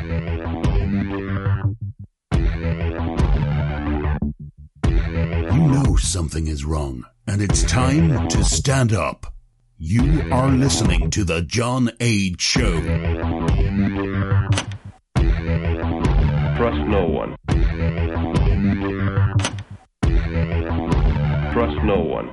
You 0.00 0.06
know 5.66 5.96
something 5.96 6.46
is 6.46 6.64
wrong, 6.64 7.04
and 7.26 7.42
it's 7.42 7.64
time 7.64 8.28
to 8.28 8.44
stand 8.44 8.92
up. 8.92 9.34
You 9.76 10.22
are 10.30 10.50
listening 10.50 11.10
to 11.10 11.24
The 11.24 11.42
John 11.42 11.90
Age 11.98 12.40
Show. 12.40 12.80
Trust 16.56 16.86
no 16.86 17.06
one. 17.06 17.34
Trust 21.52 21.82
no 21.82 21.98
one. 21.98 22.30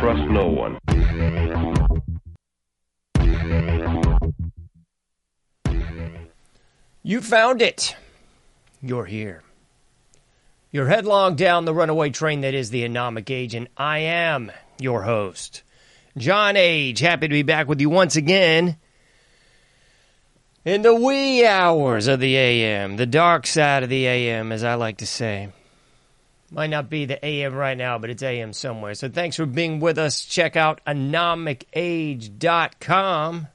Trust 0.00 0.30
no 0.30 0.48
one. 0.48 1.73
You 7.06 7.20
found 7.20 7.60
it. 7.60 7.94
You're 8.80 9.04
here. 9.04 9.42
You're 10.72 10.88
headlong 10.88 11.36
down 11.36 11.66
the 11.66 11.74
runaway 11.74 12.08
train 12.08 12.40
that 12.40 12.54
is 12.54 12.70
the 12.70 12.88
Anomic 12.88 13.30
Age, 13.30 13.54
and 13.54 13.68
I 13.76 13.98
am 13.98 14.50
your 14.78 15.02
host, 15.02 15.62
John 16.16 16.56
Age. 16.56 17.00
Happy 17.00 17.28
to 17.28 17.32
be 17.32 17.42
back 17.42 17.68
with 17.68 17.82
you 17.82 17.90
once 17.90 18.16
again 18.16 18.78
in 20.64 20.80
the 20.80 20.94
wee 20.94 21.44
hours 21.44 22.06
of 22.06 22.20
the 22.20 22.36
AM, 22.36 22.96
the 22.96 23.04
dark 23.04 23.46
side 23.46 23.82
of 23.82 23.90
the 23.90 24.06
AM, 24.06 24.50
as 24.50 24.64
I 24.64 24.76
like 24.76 24.96
to 24.96 25.06
say. 25.06 25.50
Might 26.50 26.70
not 26.70 26.88
be 26.88 27.04
the 27.04 27.22
AM 27.22 27.52
right 27.52 27.76
now, 27.76 27.98
but 27.98 28.08
it's 28.08 28.22
AM 28.22 28.54
somewhere. 28.54 28.94
So 28.94 29.10
thanks 29.10 29.36
for 29.36 29.44
being 29.44 29.78
with 29.78 29.98
us. 29.98 30.24
Check 30.24 30.56
out 30.56 30.80
anomicage.com. 30.86 33.48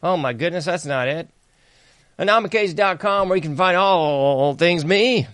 Oh 0.00 0.16
my 0.16 0.32
goodness, 0.32 0.66
that's 0.66 0.86
not 0.86 1.08
it. 1.08 1.28
anomicage.com 2.18 3.28
where 3.28 3.36
you 3.36 3.42
can 3.42 3.56
find 3.56 3.76
all 3.76 4.54
things 4.54 4.84
me. 4.84 5.26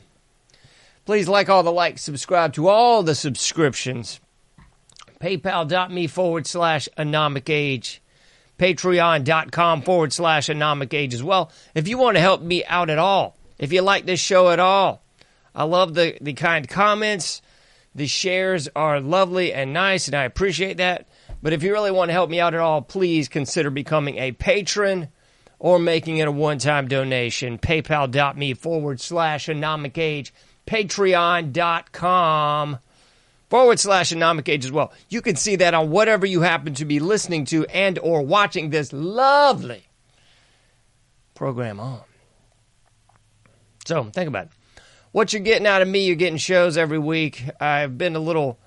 Please 1.04 1.28
like 1.28 1.48
all 1.48 1.62
the 1.62 1.72
likes, 1.72 2.02
subscribe 2.02 2.52
to 2.54 2.68
all 2.68 3.02
the 3.02 3.14
subscriptions. 3.14 4.20
PayPal.me 5.20 6.06
forward 6.06 6.46
slash 6.46 6.88
anomicage. 6.96 7.98
Patreon.com 8.58 9.82
forward 9.82 10.12
slash 10.12 10.48
anomicage 10.48 11.14
as 11.14 11.22
well. 11.22 11.50
If 11.74 11.88
you 11.88 11.98
want 11.98 12.16
to 12.16 12.20
help 12.20 12.42
me 12.42 12.64
out 12.64 12.90
at 12.90 12.98
all, 12.98 13.36
if 13.58 13.72
you 13.72 13.82
like 13.82 14.06
this 14.06 14.20
show 14.20 14.50
at 14.50 14.60
all, 14.60 15.02
I 15.54 15.64
love 15.64 15.94
the, 15.94 16.16
the 16.20 16.34
kind 16.34 16.68
comments. 16.68 17.42
The 17.94 18.06
shares 18.06 18.68
are 18.76 19.00
lovely 19.00 19.52
and 19.52 19.72
nice, 19.72 20.06
and 20.06 20.14
I 20.14 20.24
appreciate 20.24 20.76
that. 20.76 21.08
But 21.42 21.52
if 21.52 21.62
you 21.62 21.72
really 21.72 21.90
want 21.90 22.10
to 22.10 22.12
help 22.12 22.30
me 22.30 22.38
out 22.38 22.54
at 22.54 22.60
all, 22.60 22.82
please 22.82 23.28
consider 23.28 23.70
becoming 23.70 24.18
a 24.18 24.32
patron 24.32 25.08
or 25.60 25.78
making 25.78 26.16
it 26.16 26.26
a 26.26 26.32
one 26.32 26.58
time 26.58 26.88
donation. 26.88 27.58
PayPal.me 27.58 28.54
forward 28.54 29.00
slash 29.00 29.46
anomicage. 29.46 30.32
Patreon.com 30.66 31.98
forward 33.48 33.78
slash 33.78 34.12
anomic 34.12 34.48
age 34.48 34.64
as 34.64 34.72
well. 34.72 34.92
You 35.08 35.20
can 35.20 35.36
see 35.36 35.56
that 35.56 35.74
on 35.74 35.90
whatever 35.90 36.24
you 36.26 36.40
happen 36.40 36.74
to 36.74 36.84
be 36.84 36.98
listening 36.98 37.44
to 37.46 37.66
and 37.66 37.98
or 37.98 38.22
watching 38.22 38.70
this 38.70 38.92
lovely 38.92 39.84
program 41.34 41.78
on. 41.78 42.00
So 43.84 44.04
think 44.04 44.28
about 44.28 44.46
it. 44.46 44.52
What 45.12 45.32
you're 45.32 45.42
getting 45.42 45.66
out 45.66 45.82
of 45.82 45.88
me, 45.88 46.06
you're 46.06 46.14
getting 46.14 46.36
shows 46.36 46.76
every 46.76 46.98
week. 46.98 47.44
I've 47.60 47.98
been 47.98 48.14
a 48.14 48.20
little 48.20 48.59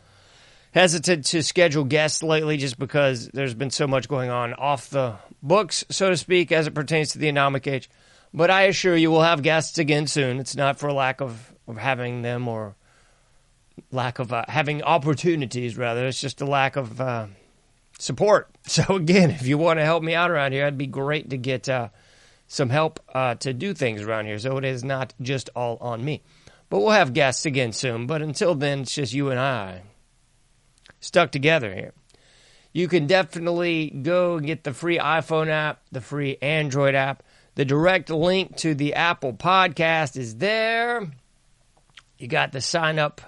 hesitant 0.73 1.25
to 1.27 1.43
schedule 1.43 1.83
guests 1.83 2.23
lately 2.23 2.57
just 2.57 2.77
because 2.77 3.27
there's 3.29 3.53
been 3.53 3.69
so 3.69 3.87
much 3.87 4.07
going 4.07 4.29
on 4.29 4.53
off 4.53 4.89
the 4.89 5.15
books, 5.41 5.85
so 5.89 6.09
to 6.09 6.17
speak, 6.17 6.51
as 6.51 6.67
it 6.67 6.73
pertains 6.73 7.11
to 7.11 7.19
the 7.19 7.31
anomic 7.31 7.71
age. 7.71 7.89
But 8.33 8.49
I 8.49 8.63
assure 8.63 8.97
you 8.97 9.11
we'll 9.11 9.21
have 9.21 9.43
guests 9.43 9.77
again 9.77 10.07
soon. 10.07 10.39
It's 10.39 10.55
not 10.55 10.79
for 10.79 10.91
lack 10.91 11.21
of, 11.21 11.53
of 11.67 11.77
having 11.77 12.23
them 12.23 12.47
or 12.47 12.75
lack 13.91 14.17
of 14.17 14.33
uh, 14.33 14.45
having 14.47 14.81
opportunities, 14.81 15.77
rather. 15.77 16.07
It's 16.07 16.19
just 16.19 16.41
a 16.41 16.45
lack 16.45 16.75
of 16.75 16.99
uh, 16.99 17.27
support. 17.97 18.49
So, 18.65 18.95
again, 18.95 19.29
if 19.29 19.45
you 19.45 19.57
want 19.57 19.79
to 19.79 19.83
help 19.83 20.03
me 20.03 20.15
out 20.15 20.31
around 20.31 20.53
here, 20.53 20.63
it'd 20.63 20.77
be 20.77 20.87
great 20.87 21.31
to 21.31 21.37
get 21.37 21.67
uh, 21.67 21.89
some 22.47 22.69
help 22.69 23.01
uh, 23.13 23.35
to 23.35 23.51
do 23.53 23.73
things 23.73 24.01
around 24.01 24.25
here. 24.25 24.39
So, 24.39 24.57
it 24.57 24.63
is 24.63 24.85
not 24.85 25.13
just 25.21 25.49
all 25.53 25.77
on 25.81 26.03
me. 26.03 26.23
But 26.69 26.79
we'll 26.79 26.91
have 26.91 27.13
guests 27.13 27.45
again 27.45 27.73
soon. 27.73 28.07
But 28.07 28.21
until 28.21 28.55
then, 28.55 28.79
it's 28.79 28.95
just 28.95 29.11
you 29.11 29.31
and 29.31 29.39
I 29.39 29.81
stuck 31.03 31.31
together 31.31 31.73
here. 31.73 31.93
You 32.71 32.87
can 32.87 33.05
definitely 33.05 33.89
go 33.89 34.37
and 34.37 34.47
get 34.47 34.63
the 34.63 34.73
free 34.73 34.97
iPhone 34.97 35.49
app, 35.49 35.81
the 35.91 36.01
free 36.01 36.37
Android 36.41 36.95
app. 36.95 37.21
The 37.55 37.65
direct 37.65 38.09
link 38.09 38.57
to 38.57 38.73
the 38.73 38.95
Apple 38.95 39.33
podcast 39.33 40.17
is 40.17 40.37
there. 40.37 41.07
You 42.17 42.27
got 42.27 42.51
the 42.51 42.61
sign 42.61 42.97
up 42.97 43.21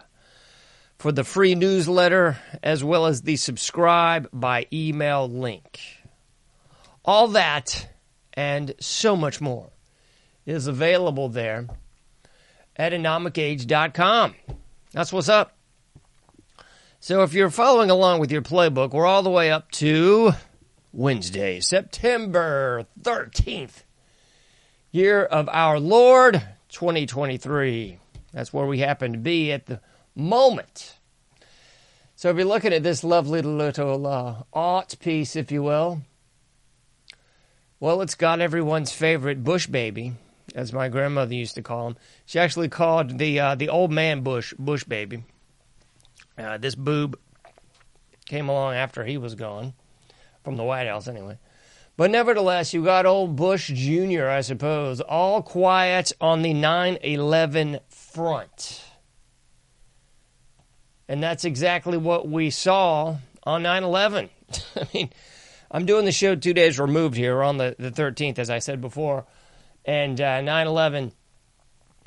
for 0.97 1.12
the 1.12 1.24
free 1.24 1.53
newsletter 1.53 2.38
as 2.64 2.84
well 2.84 3.06
as 3.06 3.22
the 3.22 3.35
subscribe 3.35 4.28
by 4.34 4.66
email 4.74 5.30
link. 5.30 5.80
All 7.03 7.28
that 7.30 7.88
and 8.34 8.74
so 8.80 9.16
much 9.16 9.40
more 9.41 9.69
is 10.46 10.66
available 10.66 11.30
there 11.30 11.68
at 12.75 12.94
anomicage.com. 12.94 14.35
That's 14.91 15.14
what's 15.14 15.30
up. 15.30 15.55
So 17.06 17.22
if 17.22 17.36
you're 17.36 17.52
following 17.52 17.92
along 17.92 18.20
with 18.20 18.32
your 18.32 18.42
playbook, 18.42 18.92
we're 18.92 19.06
all 19.06 19.22
the 19.22 19.30
way 19.30 19.52
up 19.52 19.70
to 19.74 20.32
Wednesday, 20.92 21.60
September 21.60 22.88
13th, 23.00 23.84
year 24.90 25.24
of 25.24 25.48
our 25.50 25.80
Lord 25.80 26.42
2023. 26.70 28.00
That's 28.34 28.52
where 28.52 28.66
we 28.66 28.80
happen 28.80 29.12
to 29.12 29.20
be 29.20 29.52
at 29.52 29.68
the 29.68 29.82
moment. 30.16 30.98
So 32.16 32.32
if 32.32 32.38
you're 32.38 32.46
looking 32.46 32.74
at 32.74 32.82
this 32.82 33.04
lovely 33.04 33.44
little 33.44 34.08
uh, 34.08 34.42
art 34.52 34.96
piece, 35.00 35.36
if 35.36 35.52
you 35.52 35.62
will, 35.62 36.02
well, 37.80 38.02
it's 38.02 38.16
got 38.16 38.42
everyone's 38.42 38.92
favorite 38.92 39.44
bush 39.44 39.68
baby, 39.68 40.14
as 40.56 40.74
my 40.74 40.90
grandmother 40.90 41.36
used 41.36 41.54
to 41.54 41.62
call 41.62 41.86
him. 41.86 41.98
She 42.26 42.40
actually 42.40 42.70
called 42.70 43.20
the 43.20 43.40
uh, 43.40 43.54
the 43.54 43.70
old 43.70 43.92
man 43.92 44.22
bush 44.22 44.56
bush 44.58 44.84
baby. 44.86 45.22
Uh, 46.38 46.57
this 46.57 46.75
boob 46.75 47.18
came 48.25 48.50
along 48.50 48.75
after 48.75 49.06
he 49.06 49.18
was 49.18 49.35
gone 49.35 49.73
from 50.44 50.57
the 50.57 50.63
White 50.63 50.88
House, 50.88 51.07
anyway. 51.07 51.38
But 51.97 52.12
nevertheless, 52.12 52.73
you 52.73 52.84
got 52.84 53.06
old 53.06 53.35
Bush 53.35 53.72
Jr., 53.73 54.28
I 54.28 54.41
suppose, 54.41 55.00
all 55.00 55.41
quiet 55.41 56.12
on 56.19 56.41
the 56.41 56.53
9 56.53 56.97
11 57.01 57.79
front. 57.88 58.84
And 61.07 61.23
that's 61.23 61.46
exactly 61.46 61.97
what 61.97 62.28
we 62.28 62.50
saw 62.50 63.17
on 63.44 63.63
9 63.63 63.84
11. 63.84 64.29
I 64.75 64.88
mean, 64.94 65.09
I'm 65.72 65.85
doing 65.85 66.06
the 66.06 66.12
show 66.12 66.35
two 66.35 66.53
days 66.53 66.79
removed 66.79 67.16
here 67.16 67.41
on 67.41 67.58
the, 67.58 67.76
the 67.79 67.91
13th, 67.91 68.40
as 68.40 68.49
I 68.49 68.59
said 68.59 68.81
before. 68.81 69.26
And 69.85 70.17
9 70.17 70.49
uh, 70.49 70.70
11 70.70 71.14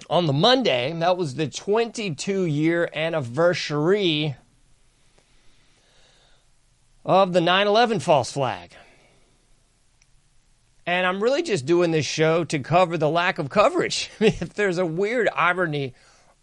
on 0.08 0.26
the 0.26 0.32
Monday, 0.32 0.92
that 0.92 1.16
was 1.16 1.34
the 1.34 1.48
22 1.48 2.44
year 2.44 2.88
anniversary 2.94 4.36
of 7.04 7.32
the 7.32 7.40
9 7.40 7.66
11 7.66 8.00
false 8.00 8.32
flag. 8.32 8.72
And 10.86 11.06
I'm 11.06 11.22
really 11.22 11.42
just 11.42 11.66
doing 11.66 11.90
this 11.90 12.06
show 12.06 12.44
to 12.44 12.58
cover 12.60 12.96
the 12.96 13.10
lack 13.10 13.38
of 13.38 13.50
coverage. 13.50 14.10
if 14.20 14.54
there's 14.54 14.78
a 14.78 14.86
weird 14.86 15.28
irony 15.34 15.94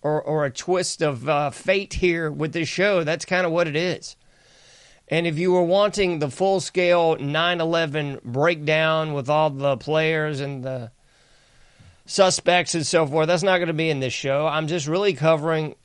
or, 0.02 0.22
or 0.22 0.46
a 0.46 0.52
twist 0.52 1.02
of 1.02 1.28
uh, 1.28 1.50
fate 1.50 1.96
here 1.96 2.30
with 2.30 2.54
this 2.54 2.70
show, 2.70 3.04
that's 3.04 3.26
kind 3.26 3.46
of 3.46 3.52
what 3.52 3.68
it 3.68 3.76
is. 3.76 4.16
And 5.08 5.26
if 5.28 5.38
you 5.38 5.52
were 5.52 5.64
wanting 5.64 6.20
the 6.20 6.30
full 6.30 6.60
scale 6.60 7.16
9 7.16 7.62
11 7.62 8.22
breakdown 8.24 9.14
with 9.14 9.30
all 9.30 9.50
the 9.50 9.78
players 9.78 10.40
and 10.40 10.64
the 10.64 10.92
suspects 12.06 12.76
and 12.76 12.86
so 12.86 13.06
forth, 13.06 13.28
that's 13.28 13.44
not 13.44 13.58
going 13.58 13.68
to 13.68 13.74
be 13.74 13.90
in 13.90 14.00
this 14.00 14.14
show. 14.14 14.48
I'm 14.48 14.68
just 14.68 14.88
really 14.88 15.14
covering 15.14 15.76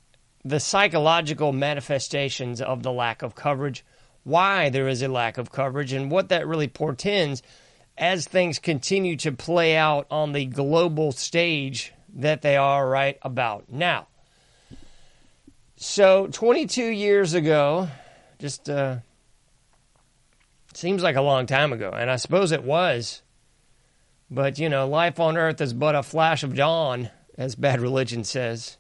the 0.45 0.61
psychological 0.61 1.53
manifestations 1.53 2.61
of 2.61 2.83
the 2.83 2.93
lack 2.93 3.23
of 3.23 3.35
coverage 3.35 3.85
why 4.23 4.69
there 4.69 4.89
is 4.89 5.03
a 5.03 5.09
lack 5.09 5.39
of 5.39 5.51
coverage 5.51 5.93
and 5.93 6.11
what 6.11 6.29
that 6.29 6.47
really 6.47 6.69
portends 6.69 7.43
as 7.97 8.27
things 8.27 8.59
continue 8.59 9.17
to 9.17 9.33
play 9.33 9.77
out 9.77 10.07
on 10.11 10.33
the 10.33 10.47
global 10.47 11.13
stage 11.13 11.93
that 12.15 12.43
they 12.43 12.57
are 12.57 12.89
right 12.89 13.19
about 13.23 13.71
now. 13.71 14.07
So, 15.77 16.27
22 16.27 16.85
years 16.85 17.35
ago, 17.35 17.89
just 18.39 18.69
uh, 18.69 18.97
seems 20.75 21.03
like 21.03 21.17
a 21.17 21.23
long 21.23 21.47
time 21.47 21.73
ago, 21.73 21.91
and 21.91 22.11
I 22.11 22.17
suppose 22.17 22.53
it 22.53 22.65
was. 22.65 23.23
But, 24.31 24.59
you 24.59 24.69
know, 24.69 24.87
life 24.87 25.19
on 25.19 25.37
earth 25.37 25.61
is 25.61 25.73
but 25.73 25.95
a 25.95 26.03
flash 26.03 26.43
of 26.43 26.55
dawn, 26.55 27.11
as 27.37 27.55
bad 27.57 27.81
religion 27.81 28.23
says. 28.23 28.77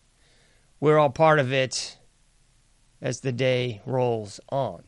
We're 0.78 0.98
all 0.98 1.10
part 1.10 1.38
of 1.38 1.52
it 1.52 1.98
as 3.02 3.20
the 3.20 3.32
day 3.32 3.80
rolls 3.84 4.40
on. 4.50 4.84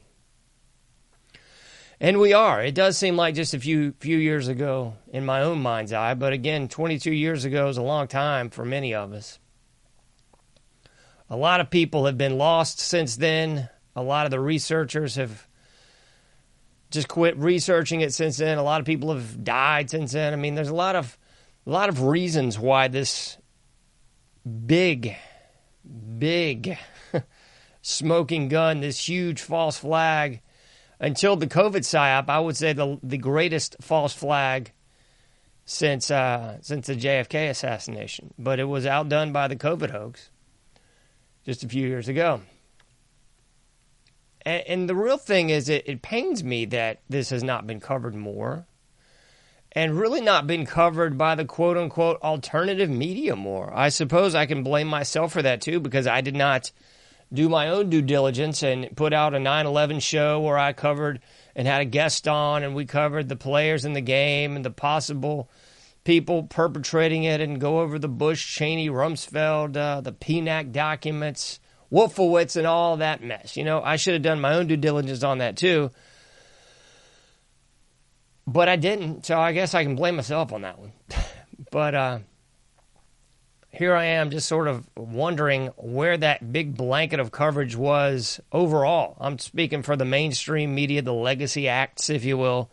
And 2.00 2.19
we 2.19 2.32
are. 2.32 2.62
It 2.62 2.75
does 2.75 2.99
seem 2.99 3.17
like 3.17 3.37
just 3.37 3.55
a 3.55 3.61
few 3.61 3.94
few 4.00 4.19
years 4.19 4.49
ago 4.49 4.94
in 5.12 5.25
my 5.25 5.43
own 5.43 5.62
mind's 5.62 5.93
eye, 5.93 6.14
but 6.14 6.32
again, 6.32 6.67
22 6.67 7.12
years 7.12 7.44
ago 7.44 7.69
is 7.69 7.76
a 7.76 7.82
long 7.82 8.09
time 8.09 8.50
for 8.50 8.64
many 8.64 8.93
of 8.93 9.12
us. 9.12 9.38
A 11.31 11.37
lot 11.37 11.61
of 11.61 11.70
people 11.70 12.06
have 12.06 12.19
been 12.19 12.38
lost 12.38 12.81
since 12.81 13.17
then. 13.17 13.69
A 13.94 14.03
lot 14.03 14.26
of 14.26 14.32
the 14.32 14.41
researchers 14.41 15.14
have 15.14 15.47
just 16.93 17.09
quit 17.09 17.37
researching 17.37 18.03
it 18.03 18.15
since 18.15 18.37
then. 18.37 18.59
A 18.59 18.62
lot 18.62 18.81
of 18.81 18.87
people 18.87 19.12
have 19.12 19.43
died 19.43 19.91
since 19.91 20.12
then. 20.12 20.33
I 20.33 20.37
mean, 20.37 20.55
there's 20.55 20.69
a 20.69 20.75
lot 20.75 20.94
of 20.94 21.19
a 21.67 21.71
lot 21.71 21.89
of 21.89 22.03
reasons 22.03 22.59
why 22.59 22.89
this 22.89 23.39
big, 24.67 25.17
big 26.19 26.79
smoking 27.83 28.49
gun, 28.49 28.81
this 28.81 29.09
huge 29.09 29.41
false 29.41 29.79
flag, 29.79 30.41
until 31.00 31.37
the 31.37 31.47
COVID 31.47 31.81
psyop, 31.81 32.29
I 32.29 32.39
would 32.39 32.56
say 32.56 32.73
the 32.73 32.99
the 33.03 33.19
greatest 33.19 33.77
false 33.81 34.12
flag 34.12 34.73
since 35.65 36.11
uh, 36.11 36.59
since 36.61 36.87
the 36.87 36.97
JFK 36.97 37.50
assassination. 37.50 38.35
But 38.38 38.61
it 38.61 38.65
was 38.65 38.87
outdone 38.87 39.33
by 39.33 39.49
the 39.49 39.56
COVID 39.56 39.91
hoax 39.91 40.31
just 41.45 41.65
a 41.65 41.69
few 41.69 41.87
years 41.87 42.09
ago. 42.09 42.43
And, 44.44 44.62
and 44.67 44.89
the 44.89 44.94
real 44.94 45.19
thing 45.19 45.50
is, 45.50 45.69
it, 45.69 45.85
it 45.87 46.03
pains 46.03 46.43
me 46.43 46.65
that 46.67 47.00
this 47.09 47.31
has 47.31 47.43
not 47.43 47.67
been 47.67 47.81
covered 47.81 48.15
more 48.15 48.67
and 49.73 49.99
really 49.99 50.21
not 50.21 50.47
been 50.47 50.67
covered 50.67 51.17
by 51.17 51.35
the 51.35 51.44
quote 51.44 51.77
unquote 51.77 52.21
alternative 52.23 52.91
media 52.91 53.35
more. 53.35 53.73
I 53.75 53.89
suppose 53.89 54.35
I 54.35 54.47
can 54.47 54.62
blame 54.62 54.89
myself 54.89 55.33
for 55.33 55.43
that 55.43 55.61
too 55.61 55.81
because 55.81 56.06
I 56.06 56.21
did 56.21 56.37
not 56.37 56.71
do 57.33 57.49
my 57.49 57.69
own 57.69 57.89
due 57.89 58.03
diligence 58.03 58.62
and 58.62 58.94
put 58.94 59.12
out 59.12 59.35
a 59.35 59.39
9 59.39 59.67
11 59.67 60.00
show 60.00 60.41
where 60.41 60.59
I 60.59 60.75
covered 60.75 61.21
and 61.56 61.67
had 61.67 61.81
a 61.81 61.87
guest 61.87 62.29
on 62.29 62.62
and 62.62 62.75
we 62.75 62.85
covered 62.85 63.29
the 63.29 63.37
players 63.37 63.85
in 63.85 63.95
the 63.95 64.03
game 64.03 64.56
and 64.56 64.65
the 64.65 64.71
possible 64.71 65.49
people 66.05 66.43
perpetrating 66.43 67.25
it 67.25 67.41
and 67.41 67.61
go 67.61 67.81
over 67.81 67.99
the 67.99 68.09
Bush, 68.09 68.45
Cheney, 68.56 68.91
Rumsfeld, 68.91 69.77
uh, 69.77 70.00
the 70.00 70.12
PNAC 70.12 70.73
documents, 70.73 71.61
Wolfowitz, 71.93 72.56
and 72.56 72.67
all 72.67 72.97
that 72.97 73.23
mess. 73.23 73.56
You 73.56 73.65
know, 73.65 73.83
I 73.83 73.97
should 73.97 74.15
have 74.15 74.23
done 74.23 74.41
my 74.41 74.55
own 74.55 74.67
due 74.67 74.77
diligence 74.77 75.23
on 75.23 75.39
that 75.39 75.56
too. 75.56 75.91
But 78.47 78.69
I 78.69 78.77
didn't, 78.77 79.27
so 79.27 79.39
I 79.39 79.53
guess 79.53 79.75
I 79.75 79.85
can 79.85 79.94
blame 79.94 80.17
myself 80.17 80.53
on 80.53 80.62
that 80.62 80.79
one. 80.79 80.93
but 81.71 81.94
uh, 81.94 82.19
here 83.71 83.94
I 83.94 84.05
am 84.05 84.31
just 84.31 84.49
sort 84.49 84.67
of 84.67 84.89
wondering 84.97 85.69
where 85.77 86.17
that 86.17 86.53
big 86.53 86.77
blanket 86.77 87.21
of 87.21 87.31
coverage 87.31 87.77
was 87.77 88.41
overall. 88.50 89.17
I'm 89.21 89.38
speaking 89.38 89.83
for 89.83 89.95
the 89.95 90.05
mainstream 90.05 90.75
media, 90.75 91.03
the 91.03 91.12
legacy 91.12 91.69
acts, 91.69 92.11
if 92.11 92.25
you 92.25 92.37
will 92.37 92.71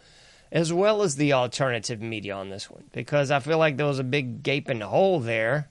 as 0.51 0.73
well 0.73 1.01
as 1.01 1.15
the 1.15 1.33
alternative 1.33 2.01
media 2.01 2.35
on 2.35 2.49
this 2.49 2.69
one 2.69 2.83
because 2.91 3.31
I 3.31 3.39
feel 3.39 3.57
like 3.57 3.77
there 3.77 3.85
was 3.85 3.99
a 3.99 4.03
big 4.03 4.41
gaping 4.43 4.81
hole 4.81 5.19
there 5.19 5.69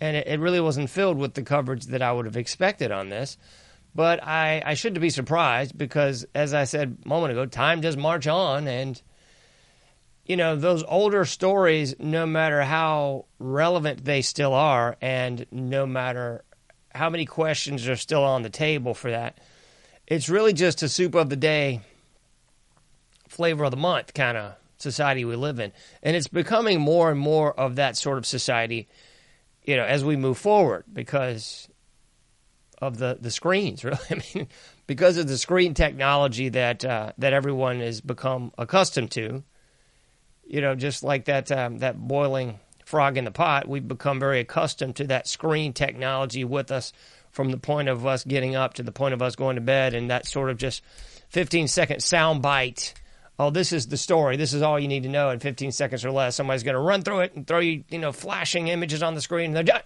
and 0.00 0.16
it, 0.16 0.26
it 0.26 0.40
really 0.40 0.60
wasn't 0.60 0.90
filled 0.90 1.18
with 1.18 1.34
the 1.34 1.42
coverage 1.42 1.86
that 1.86 2.02
I 2.02 2.12
would 2.12 2.26
have 2.26 2.36
expected 2.36 2.90
on 2.92 3.08
this. 3.08 3.38
But 3.94 4.22
I, 4.24 4.62
I 4.64 4.74
shouldn't 4.74 5.00
be 5.00 5.10
surprised 5.10 5.78
because, 5.78 6.26
as 6.34 6.52
I 6.52 6.64
said 6.64 6.98
a 7.04 7.08
moment 7.08 7.32
ago, 7.32 7.46
time 7.46 7.80
does 7.80 7.96
march 7.96 8.26
on. 8.26 8.66
And, 8.66 9.00
you 10.26 10.36
know, 10.36 10.56
those 10.56 10.82
older 10.82 11.24
stories, 11.24 11.94
no 12.00 12.26
matter 12.26 12.62
how 12.62 13.26
relevant 13.38 14.04
they 14.04 14.22
still 14.22 14.52
are, 14.52 14.96
and 15.00 15.46
no 15.52 15.86
matter 15.86 16.44
how 16.92 17.08
many 17.08 17.24
questions 17.24 17.86
are 17.88 17.96
still 17.96 18.24
on 18.24 18.42
the 18.42 18.50
table 18.50 18.94
for 18.94 19.10
that, 19.12 19.38
it's 20.06 20.28
really 20.28 20.52
just 20.52 20.82
a 20.82 20.88
soup 20.88 21.14
of 21.14 21.30
the 21.30 21.36
day 21.36 21.80
flavor 23.28 23.64
of 23.64 23.70
the 23.70 23.76
month 23.76 24.14
kind 24.14 24.36
of 24.36 24.54
society 24.78 25.24
we 25.24 25.36
live 25.36 25.58
in. 25.58 25.72
And 26.02 26.16
it's 26.16 26.28
becoming 26.28 26.80
more 26.80 27.10
and 27.10 27.18
more 27.18 27.52
of 27.58 27.76
that 27.76 27.96
sort 27.96 28.18
of 28.18 28.26
society, 28.26 28.88
you 29.64 29.76
know, 29.76 29.84
as 29.84 30.04
we 30.04 30.16
move 30.16 30.38
forward 30.38 30.84
because 30.92 31.68
of 32.78 32.98
the, 32.98 33.18
the 33.20 33.30
screens, 33.30 33.84
really. 33.84 33.98
I 34.10 34.22
mean, 34.34 34.48
because 34.86 35.16
of 35.16 35.26
the 35.26 35.38
screen 35.38 35.74
technology 35.74 36.50
that 36.50 36.84
uh, 36.84 37.12
that 37.18 37.32
everyone 37.32 37.80
has 37.80 38.00
become 38.00 38.52
accustomed 38.58 39.10
to. 39.12 39.42
You 40.46 40.60
know, 40.60 40.74
just 40.74 41.02
like 41.02 41.24
that 41.24 41.50
um, 41.50 41.78
that 41.78 41.98
boiling 41.98 42.60
frog 42.84 43.16
in 43.16 43.24
the 43.24 43.30
pot, 43.30 43.66
we've 43.66 43.86
become 43.86 44.20
very 44.20 44.40
accustomed 44.40 44.96
to 44.96 45.06
that 45.06 45.26
screen 45.26 45.72
technology 45.72 46.44
with 46.44 46.70
us 46.70 46.92
from 47.30 47.50
the 47.50 47.56
point 47.56 47.88
of 47.88 48.06
us 48.06 48.24
getting 48.24 48.54
up 48.54 48.74
to 48.74 48.82
the 48.82 48.92
point 48.92 49.14
of 49.14 49.22
us 49.22 49.36
going 49.36 49.56
to 49.56 49.62
bed, 49.62 49.94
and 49.94 50.10
that 50.10 50.26
sort 50.26 50.50
of 50.50 50.58
just 50.58 50.82
15 51.30 51.66
second 51.68 52.02
sound 52.02 52.42
bite 52.42 52.92
oh, 53.38 53.50
this 53.50 53.72
is 53.72 53.88
the 53.88 53.96
story. 53.96 54.36
This 54.36 54.52
is 54.52 54.62
all 54.62 54.78
you 54.78 54.88
need 54.88 55.02
to 55.04 55.08
know 55.08 55.30
in 55.30 55.40
15 55.40 55.72
seconds 55.72 56.04
or 56.04 56.10
less. 56.10 56.36
Somebody's 56.36 56.62
going 56.62 56.74
to 56.74 56.80
run 56.80 57.02
through 57.02 57.20
it 57.20 57.34
and 57.34 57.46
throw 57.46 57.58
you, 57.58 57.84
you 57.88 57.98
know, 57.98 58.12
flashing 58.12 58.68
images 58.68 59.02
on 59.02 59.14
the 59.14 59.20
screen 59.20 59.46
and 59.46 59.56
they're 59.56 59.62
done. 59.64 59.82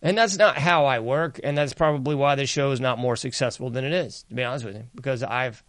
And 0.00 0.16
that's 0.16 0.38
not 0.38 0.56
how 0.56 0.84
I 0.84 1.00
work, 1.00 1.40
and 1.42 1.58
that's 1.58 1.72
probably 1.72 2.14
why 2.14 2.36
this 2.36 2.48
show 2.48 2.70
is 2.70 2.80
not 2.80 3.00
more 3.00 3.16
successful 3.16 3.68
than 3.70 3.84
it 3.84 3.92
is, 3.92 4.22
to 4.28 4.34
be 4.34 4.44
honest 4.44 4.64
with 4.64 4.76
you, 4.76 4.84
because 4.94 5.24
I've 5.24 5.64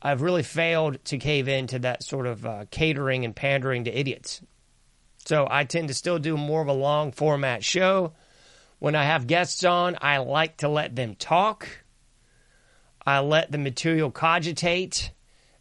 I've 0.00 0.22
really 0.22 0.42
failed 0.42 1.04
to 1.06 1.18
cave 1.18 1.46
into 1.46 1.78
that 1.80 2.02
sort 2.02 2.26
of 2.26 2.46
uh, 2.46 2.64
catering 2.70 3.26
and 3.26 3.36
pandering 3.36 3.84
to 3.84 3.90
idiots. 3.90 4.40
So 5.26 5.46
I 5.50 5.64
tend 5.64 5.88
to 5.88 5.94
still 5.94 6.18
do 6.18 6.38
more 6.38 6.62
of 6.62 6.68
a 6.68 6.72
long 6.72 7.12
format 7.12 7.62
show. 7.62 8.14
When 8.78 8.94
I 8.94 9.04
have 9.04 9.26
guests 9.26 9.62
on, 9.62 9.98
I 10.00 10.16
like 10.18 10.56
to 10.58 10.68
let 10.70 10.96
them 10.96 11.14
talk. 11.14 11.68
I 13.04 13.18
let 13.20 13.52
the 13.52 13.58
material 13.58 14.10
cogitate 14.10 15.12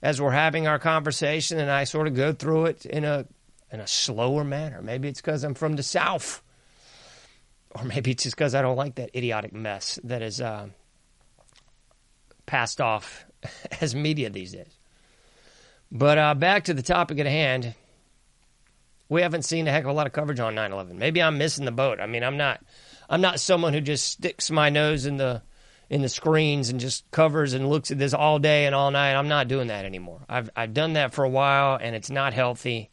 as 0.02 0.22
we're 0.22 0.32
having 0.32 0.68
our 0.68 0.80
conversation, 0.80 1.60
and 1.60 1.70
I 1.70 1.84
sort 1.84 2.08
of 2.08 2.16
go 2.16 2.34
through 2.34 2.66
it 2.66 2.86
in 2.86 3.06
a 3.06 3.26
in 3.72 3.80
a 3.80 3.88
slower 3.88 4.44
manner. 4.44 4.82
Maybe 4.82 5.08
it's 5.08 5.22
because 5.22 5.44
I'm 5.44 5.54
from 5.54 5.76
the 5.76 5.84
South, 5.84 6.42
or 7.72 7.84
maybe 7.84 8.12
it's 8.12 8.24
just 8.24 8.36
because 8.36 8.56
I 8.56 8.62
don't 8.62 8.78
like 8.78 8.96
that 8.96 9.16
idiotic 9.16 9.54
mess 9.54 10.00
that 10.04 10.22
is 10.22 10.42
uh, 10.42 10.70
passed 12.46 12.82
off 12.82 13.26
as 13.82 13.94
media 13.94 14.30
these 14.30 14.54
days. 14.54 14.78
But 15.92 16.18
uh, 16.18 16.36
back 16.36 16.66
to 16.66 16.74
the 16.74 16.84
topic 16.84 17.20
at 17.20 17.26
hand. 17.26 17.74
We 19.12 19.24
haven't 19.24 19.42
seen 19.42 19.68
a 19.68 19.72
heck 19.72 19.86
of 19.86 19.90
a 19.90 19.94
lot 19.94 20.06
of 20.06 20.14
coverage 20.14 20.40
on 20.40 20.54
9/11. 20.54 20.94
Maybe 20.94 21.20
I'm 21.20 21.40
missing 21.40 21.66
the 21.66 21.72
boat. 21.72 22.00
I 22.00 22.06
mean, 22.06 22.24
I'm 22.24 22.38
not 22.38 22.62
I'm 23.10 23.22
not 23.22 23.40
someone 23.40 23.74
who 23.74 23.82
just 23.82 24.06
sticks 24.06 24.52
my 24.52 24.70
nose 24.70 25.08
in 25.08 25.18
the 25.18 25.42
in 25.90 26.02
the 26.02 26.10
screens 26.10 26.70
and 26.70 26.80
just 26.80 27.10
covers 27.12 27.54
and 27.54 27.70
looks 27.70 27.92
at 27.92 27.98
this 27.98 28.14
all 28.14 28.40
day 28.40 28.66
and 28.66 28.76
all 28.76 28.92
night. 28.92 29.16
I'm 29.16 29.28
not 29.28 29.48
doing 29.48 29.68
that 29.68 29.86
anymore. 29.86 30.22
I've 30.30 30.50
I've 30.56 30.74
done 30.74 30.94
that 30.94 31.14
for 31.14 31.24
a 31.24 31.30
while 31.30 31.78
and 31.82 31.96
it's 31.96 32.10
not 32.10 32.34
healthy. 32.34 32.90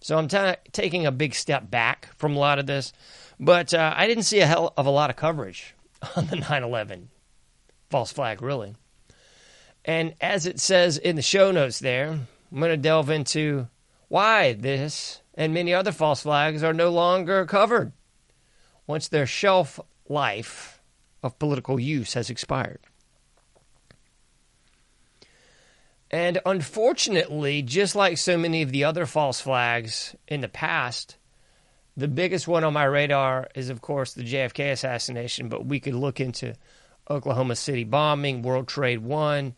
So 0.00 0.16
I'm 0.16 0.28
t- 0.28 0.54
taking 0.72 1.06
a 1.06 1.12
big 1.12 1.34
step 1.34 1.70
back 1.70 2.08
from 2.16 2.36
a 2.36 2.38
lot 2.38 2.58
of 2.58 2.66
this. 2.66 2.92
But 3.40 3.72
uh, 3.74 3.94
I 3.96 4.06
didn't 4.06 4.24
see 4.24 4.40
a 4.40 4.46
hell 4.46 4.72
of 4.76 4.86
a 4.86 4.90
lot 4.90 5.10
of 5.10 5.16
coverage 5.16 5.74
on 6.16 6.26
the 6.26 6.36
9/11 6.36 7.06
false 7.88 8.12
flag, 8.12 8.42
really. 8.42 8.74
And 9.84 10.14
as 10.20 10.44
it 10.44 10.60
says 10.60 10.98
in 10.98 11.16
the 11.16 11.22
show 11.22 11.50
notes 11.50 11.78
there, 11.78 12.10
I'm 12.10 12.58
going 12.58 12.70
to 12.70 12.76
delve 12.76 13.10
into 13.10 13.68
why 14.08 14.52
this 14.52 15.22
and 15.34 15.54
many 15.54 15.72
other 15.72 15.92
false 15.92 16.22
flags 16.22 16.62
are 16.62 16.74
no 16.74 16.90
longer 16.90 17.46
covered 17.46 17.92
once 18.86 19.08
their 19.08 19.26
shelf 19.26 19.80
life 20.08 20.77
of 21.22 21.38
political 21.38 21.78
use 21.78 22.14
has 22.14 22.30
expired. 22.30 22.80
And 26.10 26.40
unfortunately, 26.46 27.62
just 27.62 27.94
like 27.94 28.16
so 28.16 28.38
many 28.38 28.62
of 28.62 28.72
the 28.72 28.84
other 28.84 29.04
false 29.04 29.40
flags 29.40 30.16
in 30.26 30.40
the 30.40 30.48
past, 30.48 31.16
the 31.96 32.08
biggest 32.08 32.48
one 32.48 32.64
on 32.64 32.72
my 32.72 32.84
radar 32.84 33.48
is, 33.54 33.68
of 33.68 33.82
course, 33.82 34.14
the 34.14 34.22
JFK 34.22 34.72
assassination, 34.72 35.48
but 35.48 35.66
we 35.66 35.80
could 35.80 35.94
look 35.94 36.20
into 36.20 36.54
Oklahoma 37.10 37.56
City 37.56 37.84
bombing, 37.84 38.42
World 38.42 38.68
Trade 38.68 39.00
One, 39.00 39.54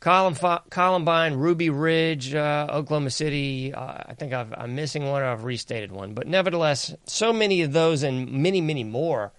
Columbine, 0.00 1.34
Ruby 1.34 1.68
Ridge, 1.68 2.34
uh, 2.34 2.66
Oklahoma 2.70 3.10
City. 3.10 3.72
Uh, 3.74 4.02
I 4.06 4.14
think 4.14 4.32
i 4.32 4.46
am 4.56 4.74
missing 4.74 5.06
one 5.06 5.20
or 5.20 5.26
I've 5.26 5.44
restated 5.44 5.92
one. 5.92 6.14
But 6.14 6.26
nevertheless, 6.26 6.94
so 7.04 7.32
many 7.32 7.60
of 7.60 7.72
those 7.72 8.02
and 8.02 8.30
many, 8.32 8.62
many 8.62 8.82
more 8.82 9.32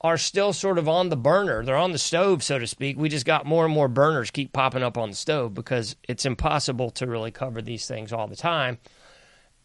are 0.00 0.18
still 0.18 0.52
sort 0.52 0.78
of 0.78 0.88
on 0.88 1.08
the 1.08 1.16
burner. 1.16 1.64
They're 1.64 1.76
on 1.76 1.92
the 1.92 1.98
stove, 1.98 2.44
so 2.44 2.58
to 2.58 2.66
speak. 2.66 2.96
We 2.96 3.08
just 3.08 3.26
got 3.26 3.44
more 3.46 3.64
and 3.64 3.74
more 3.74 3.88
burners 3.88 4.30
keep 4.30 4.52
popping 4.52 4.82
up 4.82 4.96
on 4.96 5.10
the 5.10 5.16
stove 5.16 5.54
because 5.54 5.96
it's 6.06 6.26
impossible 6.26 6.90
to 6.90 7.06
really 7.06 7.30
cover 7.32 7.60
these 7.60 7.88
things 7.88 8.12
all 8.12 8.28
the 8.28 8.36
time. 8.36 8.78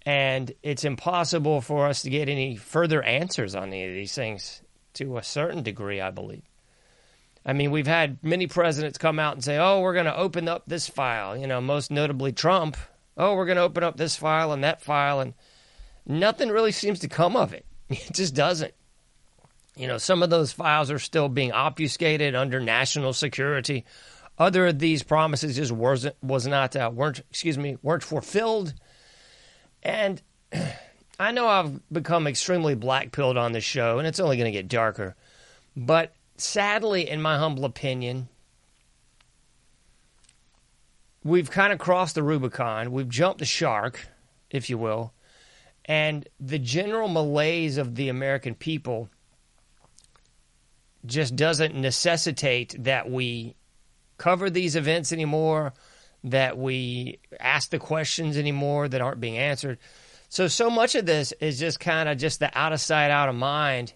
And 0.04 0.52
it's 0.64 0.86
impossible 0.86 1.62
for 1.62 1.86
us 1.88 2.02
to 2.04 2.10
get 2.10 2.30
any 2.30 2.56
further 2.56 3.04
answers 3.04 3.54
on 3.54 3.68
any 3.68 3.86
of 3.86 3.94
these 3.94 4.16
things 4.16 4.64
to 4.94 5.18
a 5.18 5.24
certain 5.24 5.62
degree, 5.62 6.02
I 6.02 6.10
believe. 6.10 6.49
I 7.46 7.54
mean, 7.54 7.72
we've 7.72 7.88
had 7.88 8.24
many 8.24 8.48
presidents 8.48 8.98
come 8.98 9.20
out 9.20 9.34
and 9.34 9.44
say, 9.44 9.58
oh, 9.58 9.82
we're 9.82 9.94
going 9.94 10.06
to 10.06 10.16
open 10.16 10.48
up 10.48 10.64
this 10.68 10.88
file, 10.88 11.38
you 11.38 11.48
know, 11.48 11.62
most 11.62 11.90
notably 11.90 12.32
Trump. 12.32 12.78
Oh, 13.18 13.36
we're 13.36 13.46
going 13.46 13.58
to 13.58 13.64
open 13.64 13.84
up 13.84 13.98
this 13.98 14.16
file 14.16 14.52
and 14.52 14.64
that 14.64 14.82
file. 14.82 15.20
And 15.20 15.34
nothing 16.06 16.50
really 16.50 16.72
seems 16.72 17.00
to 17.00 17.08
come 17.08 17.36
of 17.36 17.54
it. 17.54 17.66
It 17.90 18.14
just 18.14 18.36
doesn't. 18.36 18.74
You 19.76 19.88
know, 19.88 19.98
some 19.98 20.22
of 20.22 20.30
those 20.30 20.52
files 20.52 20.92
are 20.92 21.00
still 21.00 21.30
being 21.30 21.52
obfuscated 21.52 22.36
under 22.36 22.60
national 22.60 23.14
security. 23.14 23.86
Other 24.38 24.68
of 24.68 24.78
these 24.80 25.04
promises 25.04 25.56
just 25.56 25.72
wasn't 25.72 26.16
was 26.22 26.46
not 26.46 26.76
uh, 26.76 26.92
weren't 26.94 27.20
excuse 27.30 27.58
me 27.58 27.78
weren't 27.82 28.04
fulfilled. 28.04 28.74
And 29.82 30.22
I 31.20 31.32
know 31.32 31.48
I've 31.48 31.80
become 31.92 32.28
extremely 32.28 32.76
black 32.76 33.12
pilled 33.12 33.38
on 33.38 33.54
this 33.54 33.64
show, 33.64 34.00
and 34.00 34.08
it's 34.08 34.20
only 34.20 34.38
going 34.38 34.52
to 34.52 34.58
get 34.58 34.68
darker. 34.68 35.16
But 35.76 36.14
sadly, 36.42 37.10
in 37.10 37.22
my 37.22 37.38
humble 37.38 37.66
opinion, 37.66 38.30
we've 41.24 41.52
kind 41.52 41.74
of 41.74 41.80
crossed 41.80 42.16
the 42.16 42.24
Rubicon. 42.24 42.92
We've 42.92 43.10
jumped 43.10 43.40
the 43.40 43.46
shark, 43.46 44.08
if 44.50 44.70
you 44.70 44.78
will. 44.78 45.14
And 45.86 46.28
the 46.40 46.60
general 46.60 47.08
malaise 47.08 47.78
of 47.78 47.96
the 47.96 48.10
American 48.10 48.56
people 48.56 49.10
just 51.06 51.36
doesn't 51.36 51.76
necessitate 51.76 52.76
that 52.80 53.10
we 53.10 53.56
cover 54.18 54.50
these 54.50 54.76
events 54.76 55.12
anymore, 55.12 55.74
that 56.26 56.58
we 56.58 57.20
ask 57.40 57.70
the 57.70 57.80
questions 57.80 58.38
anymore 58.38 58.88
that 58.88 59.02
aren't 59.02 59.22
being 59.22 59.38
answered. 59.38 59.80
So, 60.28 60.48
so 60.48 60.70
much 60.70 60.94
of 60.96 61.06
this 61.06 61.32
is 61.40 61.60
just 61.60 61.80
kind 61.80 62.08
of 62.08 62.18
just 62.18 62.40
the 62.40 62.56
out 62.56 62.74
of 62.74 62.82
sight, 62.82 63.10
out 63.10 63.30
of 63.30 63.36
mind. 63.36 63.94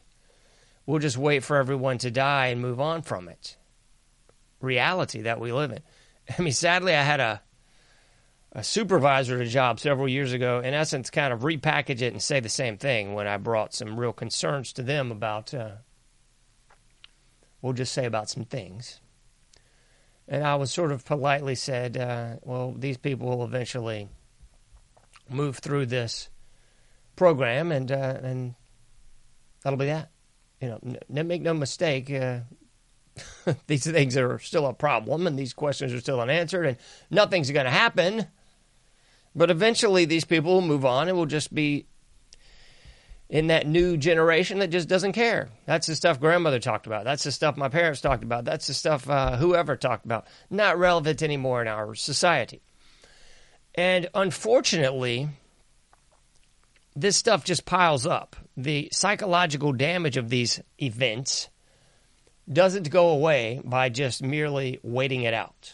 We'll 0.85 0.99
just 0.99 1.17
wait 1.17 1.43
for 1.43 1.57
everyone 1.57 1.97
to 1.99 2.11
die 2.11 2.47
and 2.47 2.61
move 2.61 2.79
on 2.79 3.01
from 3.01 3.29
it. 3.29 3.57
Reality 4.59 5.21
that 5.21 5.39
we 5.39 5.51
live 5.51 5.71
in. 5.71 5.79
I 6.37 6.41
mean, 6.41 6.53
sadly, 6.53 6.93
I 6.93 7.03
had 7.03 7.19
a 7.19 7.41
a 8.55 8.63
supervisor 8.63 9.41
at 9.41 9.47
a 9.47 9.49
job 9.49 9.79
several 9.79 10.07
years 10.07 10.31
ago, 10.31 10.59
in 10.59 10.75
essence, 10.75 11.09
kind 11.09 11.33
of 11.33 11.39
repackage 11.39 12.01
it 12.01 12.13
and 12.13 12.21
say 12.21 12.39
the 12.39 12.49
same 12.49 12.77
thing 12.77 13.15
when 13.15 13.25
I 13.25 13.37
brought 13.37 13.73
some 13.73 13.99
real 13.99 14.13
concerns 14.13 14.71
to 14.73 14.83
them 14.83 15.11
about 15.11 15.55
uh, 15.55 15.71
we'll 17.61 17.73
just 17.73 17.93
say 17.93 18.05
about 18.05 18.29
some 18.29 18.45
things. 18.45 18.99
And 20.27 20.43
I 20.43 20.55
was 20.55 20.71
sort 20.71 20.91
of 20.91 21.03
politely 21.03 21.55
said, 21.55 21.97
uh, 21.97 22.35
well, 22.43 22.75
these 22.77 22.97
people 22.97 23.27
will 23.27 23.43
eventually 23.43 24.07
move 25.29 25.57
through 25.57 25.87
this 25.87 26.29
program, 27.15 27.71
and 27.71 27.91
uh, 27.91 28.19
and 28.21 28.55
that'll 29.63 29.79
be 29.79 29.87
that. 29.87 30.12
You 30.63 30.69
know, 30.69 30.97
n- 31.13 31.27
make 31.27 31.41
no 31.41 31.53
mistake, 31.53 32.09
uh, 32.09 32.39
these 33.67 33.85
things 33.85 34.15
are 34.15 34.39
still 34.39 34.65
a 34.65 34.73
problem, 34.73 35.27
and 35.27 35.37
these 35.37 35.53
questions 35.53 35.91
are 35.91 35.99
still 35.99 36.21
unanswered, 36.21 36.65
and 36.65 36.77
nothing's 37.11 37.51
going 37.51 37.65
to 37.65 37.71
happen. 37.71 38.27
But 39.35 39.51
eventually, 39.51 40.05
these 40.05 40.23
people 40.23 40.53
will 40.53 40.61
move 40.61 40.85
on, 40.85 41.09
and 41.09 41.17
will 41.17 41.25
just 41.25 41.53
be 41.53 41.85
in 43.29 43.47
that 43.47 43.67
new 43.67 43.97
generation 43.97 44.59
that 44.59 44.69
just 44.69 44.87
doesn't 44.87 45.11
care. 45.11 45.49
That's 45.65 45.87
the 45.87 45.95
stuff 45.95 46.17
grandmother 46.17 46.59
talked 46.59 46.87
about. 46.87 47.03
That's 47.03 47.25
the 47.25 47.31
stuff 47.33 47.57
my 47.57 47.67
parents 47.67 47.99
talked 47.99 48.23
about. 48.23 48.45
That's 48.45 48.67
the 48.67 48.73
stuff 48.73 49.09
uh, 49.09 49.35
whoever 49.35 49.75
talked 49.75 50.05
about. 50.05 50.27
Not 50.49 50.79
relevant 50.79 51.21
anymore 51.21 51.61
in 51.61 51.67
our 51.67 51.93
society. 51.93 52.61
And 53.75 54.07
unfortunately, 54.13 55.27
this 56.95 57.17
stuff 57.17 57.43
just 57.43 57.65
piles 57.65 58.05
up. 58.05 58.35
The 58.55 58.89
psychological 58.91 59.73
damage 59.73 60.17
of 60.17 60.29
these 60.29 60.61
events 60.81 61.49
doesn't 62.51 62.89
go 62.89 63.09
away 63.09 63.61
by 63.63 63.89
just 63.89 64.21
merely 64.21 64.79
waiting 64.83 65.23
it 65.23 65.33
out. 65.33 65.73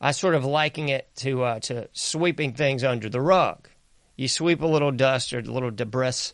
I 0.00 0.12
sort 0.12 0.34
of 0.34 0.44
liken 0.44 0.88
it 0.88 1.08
to 1.16 1.42
uh, 1.42 1.60
to 1.60 1.88
sweeping 1.92 2.54
things 2.54 2.84
under 2.84 3.08
the 3.08 3.20
rug. 3.20 3.68
You 4.16 4.28
sweep 4.28 4.62
a 4.62 4.66
little 4.66 4.92
dust 4.92 5.32
or 5.32 5.40
a 5.40 5.42
little 5.42 5.70
debris 5.70 6.32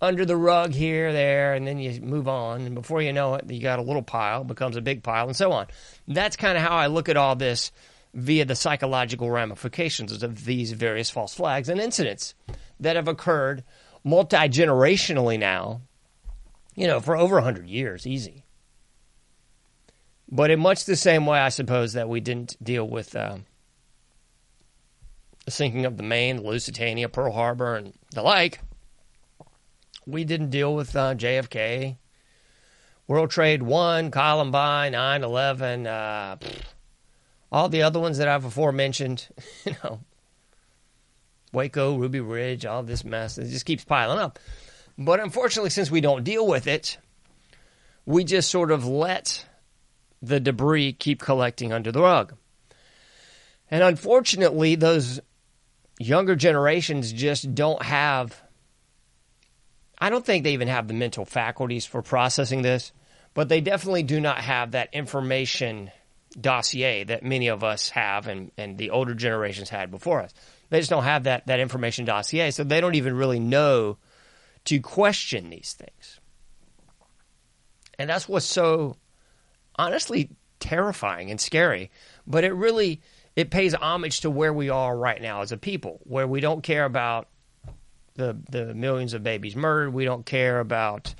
under 0.00 0.24
the 0.24 0.36
rug 0.36 0.72
here, 0.72 1.12
there, 1.12 1.54
and 1.54 1.66
then 1.66 1.78
you 1.78 2.00
move 2.00 2.26
on. 2.26 2.62
And 2.62 2.74
before 2.74 3.02
you 3.02 3.12
know 3.12 3.34
it, 3.34 3.50
you 3.50 3.60
got 3.60 3.78
a 3.78 3.82
little 3.82 4.02
pile, 4.02 4.44
becomes 4.44 4.76
a 4.76 4.80
big 4.80 5.02
pile, 5.02 5.26
and 5.26 5.36
so 5.36 5.52
on. 5.52 5.66
That's 6.08 6.36
kind 6.36 6.56
of 6.56 6.64
how 6.64 6.76
I 6.76 6.86
look 6.86 7.08
at 7.08 7.16
all 7.16 7.36
this 7.36 7.70
via 8.14 8.44
the 8.44 8.56
psychological 8.56 9.30
ramifications 9.30 10.22
of 10.22 10.44
these 10.44 10.72
various 10.72 11.10
false 11.10 11.34
flags 11.34 11.68
and 11.68 11.80
incidents 11.80 12.34
that 12.82 12.96
have 12.96 13.08
occurred 13.08 13.64
multi 14.04 14.36
generationally 14.36 15.38
now, 15.38 15.80
you 16.74 16.86
know, 16.86 17.00
for 17.00 17.16
over 17.16 17.36
100 17.36 17.66
years, 17.66 18.06
easy. 18.06 18.44
But 20.30 20.50
in 20.50 20.60
much 20.60 20.84
the 20.84 20.96
same 20.96 21.26
way, 21.26 21.38
I 21.38 21.50
suppose, 21.50 21.92
that 21.92 22.08
we 22.08 22.20
didn't 22.20 22.56
deal 22.62 22.88
with 22.88 23.14
uh, 23.14 23.38
the 25.44 25.50
sinking 25.50 25.84
of 25.84 25.96
the 25.96 26.02
Maine, 26.02 26.36
the 26.36 26.42
Lusitania, 26.42 27.08
Pearl 27.08 27.32
Harbor, 27.32 27.76
and 27.76 27.92
the 28.12 28.22
like 28.22 28.60
we 30.06 30.24
didn't 30.24 30.50
deal 30.50 30.74
with 30.74 30.96
uh, 30.96 31.14
JFK, 31.14 31.96
World 33.06 33.30
Trade 33.30 33.62
One, 33.62 34.10
Columbine, 34.10 34.92
9 34.92 35.24
11, 35.24 35.86
uh, 35.86 36.36
all 37.50 37.68
the 37.68 37.82
other 37.82 38.00
ones 38.00 38.18
that 38.18 38.28
I've 38.28 38.44
aforementioned, 38.44 39.28
you 39.64 39.76
know, 39.84 40.00
Waco, 41.52 41.96
Ruby 41.96 42.20
Ridge, 42.20 42.66
all 42.66 42.82
this 42.82 43.04
mess. 43.04 43.38
It 43.38 43.48
just 43.48 43.66
keeps 43.66 43.84
piling 43.84 44.18
up. 44.18 44.38
But 44.98 45.20
unfortunately, 45.20 45.70
since 45.70 45.90
we 45.90 46.00
don't 46.00 46.24
deal 46.24 46.46
with 46.46 46.66
it, 46.66 46.98
we 48.06 48.24
just 48.24 48.50
sort 48.50 48.70
of 48.70 48.86
let 48.86 49.46
the 50.20 50.40
debris 50.40 50.92
keep 50.92 51.20
collecting 51.20 51.72
under 51.72 51.92
the 51.92 52.00
rug. 52.00 52.34
And 53.70 53.82
unfortunately, 53.82 54.74
those 54.74 55.20
younger 55.98 56.36
generations 56.36 57.12
just 57.12 57.54
don't 57.54 57.82
have 57.82 58.40
I 60.02 60.10
don't 60.10 60.26
think 60.26 60.42
they 60.42 60.54
even 60.54 60.66
have 60.66 60.88
the 60.88 60.94
mental 60.94 61.24
faculties 61.24 61.86
for 61.86 62.02
processing 62.02 62.62
this, 62.62 62.90
but 63.34 63.48
they 63.48 63.60
definitely 63.60 64.02
do 64.02 64.20
not 64.20 64.38
have 64.38 64.72
that 64.72 64.92
information 64.92 65.92
dossier 66.40 67.04
that 67.04 67.22
many 67.22 67.46
of 67.46 67.62
us 67.62 67.90
have 67.90 68.26
and, 68.26 68.50
and 68.58 68.78
the 68.78 68.90
older 68.90 69.14
generations 69.14 69.70
had 69.70 69.92
before 69.92 70.20
us. 70.20 70.34
They 70.72 70.78
just 70.78 70.88
don't 70.88 71.04
have 71.04 71.24
that, 71.24 71.48
that 71.48 71.60
information 71.60 72.06
dossier, 72.06 72.50
so 72.50 72.64
they 72.64 72.80
don't 72.80 72.94
even 72.94 73.14
really 73.14 73.38
know 73.38 73.98
to 74.64 74.80
question 74.80 75.50
these 75.50 75.74
things. 75.74 76.18
And 77.98 78.08
that's 78.08 78.26
what's 78.26 78.46
so 78.46 78.96
honestly 79.76 80.30
terrifying 80.60 81.30
and 81.30 81.38
scary, 81.38 81.90
but 82.26 82.42
it 82.42 82.54
really 82.54 83.02
it 83.36 83.50
pays 83.50 83.74
homage 83.74 84.22
to 84.22 84.30
where 84.30 84.54
we 84.54 84.70
are 84.70 84.96
right 84.96 85.20
now 85.20 85.42
as 85.42 85.52
a 85.52 85.58
people, 85.58 86.00
where 86.04 86.26
we 86.26 86.40
don't 86.40 86.62
care 86.62 86.86
about 86.86 87.28
the 88.14 88.34
the 88.48 88.72
millions 88.74 89.12
of 89.12 89.22
babies 89.22 89.54
murdered. 89.54 89.92
We 89.92 90.06
don't 90.06 90.24
care 90.24 90.58
about 90.58 91.14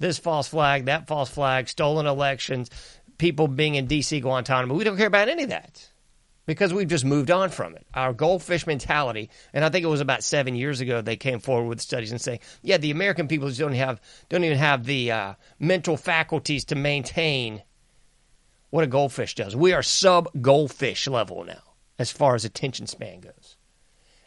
this 0.00 0.18
false 0.18 0.48
flag, 0.48 0.86
that 0.86 1.06
false 1.06 1.30
flag, 1.30 1.68
stolen 1.68 2.06
elections, 2.06 2.70
people 3.18 3.46
being 3.46 3.76
in 3.76 3.86
D.C. 3.86 4.18
Guantanamo. 4.20 4.74
We 4.74 4.82
don't 4.82 4.96
care 4.96 5.06
about 5.06 5.28
any 5.28 5.44
of 5.44 5.50
that 5.50 5.88
because 6.46 6.72
we've 6.72 6.88
just 6.88 7.04
moved 7.04 7.30
on 7.30 7.50
from 7.50 7.74
it. 7.74 7.86
Our 7.92 8.12
goldfish 8.12 8.66
mentality, 8.66 9.30
and 9.52 9.64
I 9.64 9.68
think 9.68 9.84
it 9.84 9.88
was 9.88 10.00
about 10.00 10.22
seven 10.22 10.54
years 10.54 10.80
ago 10.80 11.02
they 11.02 11.16
came 11.16 11.40
forward 11.40 11.68
with 11.68 11.80
studies 11.80 12.12
and 12.12 12.20
say, 12.20 12.40
yeah, 12.62 12.78
the 12.78 12.92
American 12.92 13.28
people 13.28 13.50
don't 13.50 13.74
have 13.74 14.00
don't 14.28 14.44
even 14.44 14.58
have 14.58 14.84
the 14.84 15.12
uh, 15.12 15.34
mental 15.58 15.96
faculties 15.96 16.64
to 16.66 16.74
maintain 16.76 17.62
what 18.70 18.84
a 18.84 18.88
goldfish 18.88 19.34
does. 19.34 19.54
We 19.54 19.72
are 19.72 19.82
sub 19.82 20.28
goldfish 20.40 21.06
level 21.06 21.44
now 21.44 21.62
as 21.98 22.10
far 22.10 22.34
as 22.34 22.44
attention 22.44 22.86
span 22.86 23.20
goes. 23.20 23.56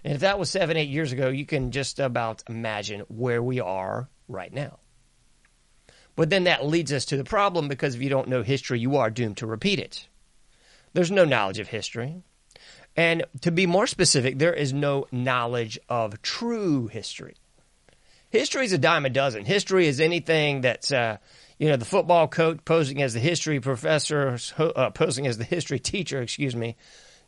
And 0.03 0.13
if 0.13 0.21
that 0.21 0.39
was 0.39 0.49
seven, 0.49 0.77
eight 0.77 0.89
years 0.89 1.11
ago, 1.11 1.29
you 1.29 1.45
can 1.45 1.71
just 1.71 1.99
about 1.99 2.43
imagine 2.47 3.01
where 3.09 3.43
we 3.43 3.59
are 3.59 4.09
right 4.27 4.53
now. 4.53 4.79
But 6.15 6.29
then 6.29 6.45
that 6.45 6.65
leads 6.65 6.91
us 6.91 7.05
to 7.05 7.17
the 7.17 7.23
problem 7.23 7.67
because 7.67 7.95
if 7.95 8.01
you 8.01 8.09
don't 8.09 8.27
know 8.27 8.43
history, 8.43 8.79
you 8.79 8.97
are 8.97 9.09
doomed 9.09 9.37
to 9.37 9.47
repeat 9.47 9.79
it. 9.79 10.08
There's 10.93 11.11
no 11.11 11.25
knowledge 11.25 11.59
of 11.59 11.67
history. 11.67 12.23
And 12.95 13.23
to 13.41 13.51
be 13.51 13.65
more 13.65 13.87
specific, 13.87 14.39
there 14.39 14.53
is 14.53 14.73
no 14.73 15.07
knowledge 15.11 15.79
of 15.87 16.21
true 16.21 16.87
history. 16.87 17.35
History 18.29 18.65
is 18.65 18.73
a 18.73 18.77
dime 18.77 19.05
a 19.05 19.09
dozen. 19.09 19.45
History 19.45 19.87
is 19.87 19.99
anything 19.99 20.61
that's, 20.61 20.91
uh, 20.91 21.17
you 21.57 21.69
know, 21.69 21.77
the 21.77 21.85
football 21.85 22.27
coach 22.27 22.59
posing 22.65 23.01
as 23.01 23.13
the 23.13 23.19
history 23.19 23.59
professor, 23.59 24.37
uh, 24.57 24.89
posing 24.91 25.25
as 25.27 25.37
the 25.37 25.43
history 25.43 25.79
teacher, 25.79 26.21
excuse 26.21 26.55
me, 26.55 26.75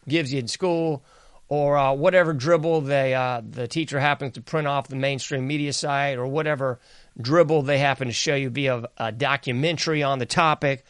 gives 0.07 0.33
you 0.33 0.39
in 0.39 0.47
school 0.47 1.03
or 1.51 1.77
uh, 1.77 1.91
whatever 1.91 2.31
dribble 2.31 2.79
they 2.79 3.13
uh, 3.13 3.41
the 3.43 3.67
teacher 3.67 3.99
happens 3.99 4.35
to 4.35 4.41
print 4.41 4.67
off 4.67 4.87
the 4.87 4.95
mainstream 4.95 5.45
media 5.45 5.73
site, 5.73 6.17
or 6.17 6.25
whatever 6.25 6.79
dribble 7.19 7.63
they 7.63 7.77
happen 7.77 8.07
to 8.07 8.13
show 8.13 8.35
you 8.35 8.49
via 8.49 8.83
a 8.97 9.11
documentary 9.11 10.01
on 10.01 10.17
the 10.17 10.25
topic. 10.25 10.85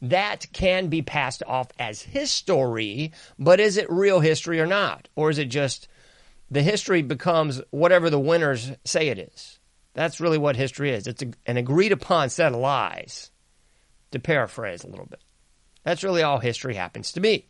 That 0.00 0.46
can 0.52 0.88
be 0.88 1.02
passed 1.02 1.42
off 1.46 1.68
as 1.78 2.02
history, 2.02 3.12
but 3.38 3.58
is 3.58 3.76
it 3.76 3.90
real 3.90 4.20
history 4.20 4.60
or 4.60 4.66
not? 4.66 5.08
Or 5.16 5.30
is 5.30 5.38
it 5.38 5.46
just 5.46 5.88
the 6.50 6.62
history 6.62 7.02
becomes 7.02 7.60
whatever 7.70 8.08
the 8.08 8.20
winners 8.20 8.70
say 8.84 9.08
it 9.08 9.18
is? 9.18 9.58
That's 9.94 10.20
really 10.20 10.38
what 10.38 10.54
history 10.54 10.90
is. 10.92 11.08
It's 11.08 11.22
a, 11.22 11.30
an 11.46 11.56
agreed 11.56 11.90
upon 11.90 12.30
set 12.30 12.52
of 12.52 12.60
lies, 12.60 13.32
to 14.12 14.20
paraphrase 14.20 14.84
a 14.84 14.88
little 14.88 15.06
bit. 15.06 15.20
That's 15.82 16.04
really 16.04 16.22
all 16.22 16.38
history 16.38 16.74
happens 16.74 17.12
to 17.12 17.20
be. 17.20 17.46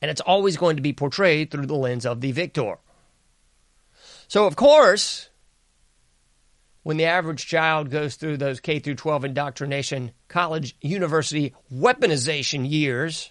And 0.00 0.10
it's 0.10 0.20
always 0.20 0.56
going 0.56 0.76
to 0.76 0.82
be 0.82 0.92
portrayed 0.92 1.50
through 1.50 1.66
the 1.66 1.74
lens 1.74 2.06
of 2.06 2.20
the 2.20 2.32
victor. 2.32 2.78
So, 4.28 4.46
of 4.46 4.56
course, 4.56 5.27
when 6.82 6.96
the 6.96 7.04
average 7.04 7.46
child 7.46 7.90
goes 7.90 8.16
through 8.16 8.36
those 8.36 8.60
K 8.60 8.78
through 8.78 8.94
12 8.94 9.26
indoctrination, 9.26 10.12
college, 10.28 10.76
university 10.80 11.54
weaponization 11.72 12.68
years, 12.68 13.30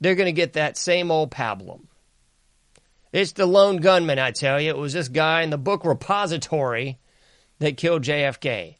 they're 0.00 0.14
going 0.14 0.26
to 0.26 0.32
get 0.32 0.54
that 0.54 0.76
same 0.76 1.10
old 1.10 1.30
pablum. 1.30 1.86
It's 3.12 3.32
the 3.32 3.46
lone 3.46 3.76
gunman, 3.76 4.18
I 4.18 4.32
tell 4.32 4.60
you. 4.60 4.70
It 4.70 4.76
was 4.76 4.92
this 4.92 5.08
guy 5.08 5.42
in 5.42 5.50
the 5.50 5.58
book 5.58 5.84
repository 5.84 6.98
that 7.60 7.76
killed 7.76 8.02
JFK. 8.02 8.76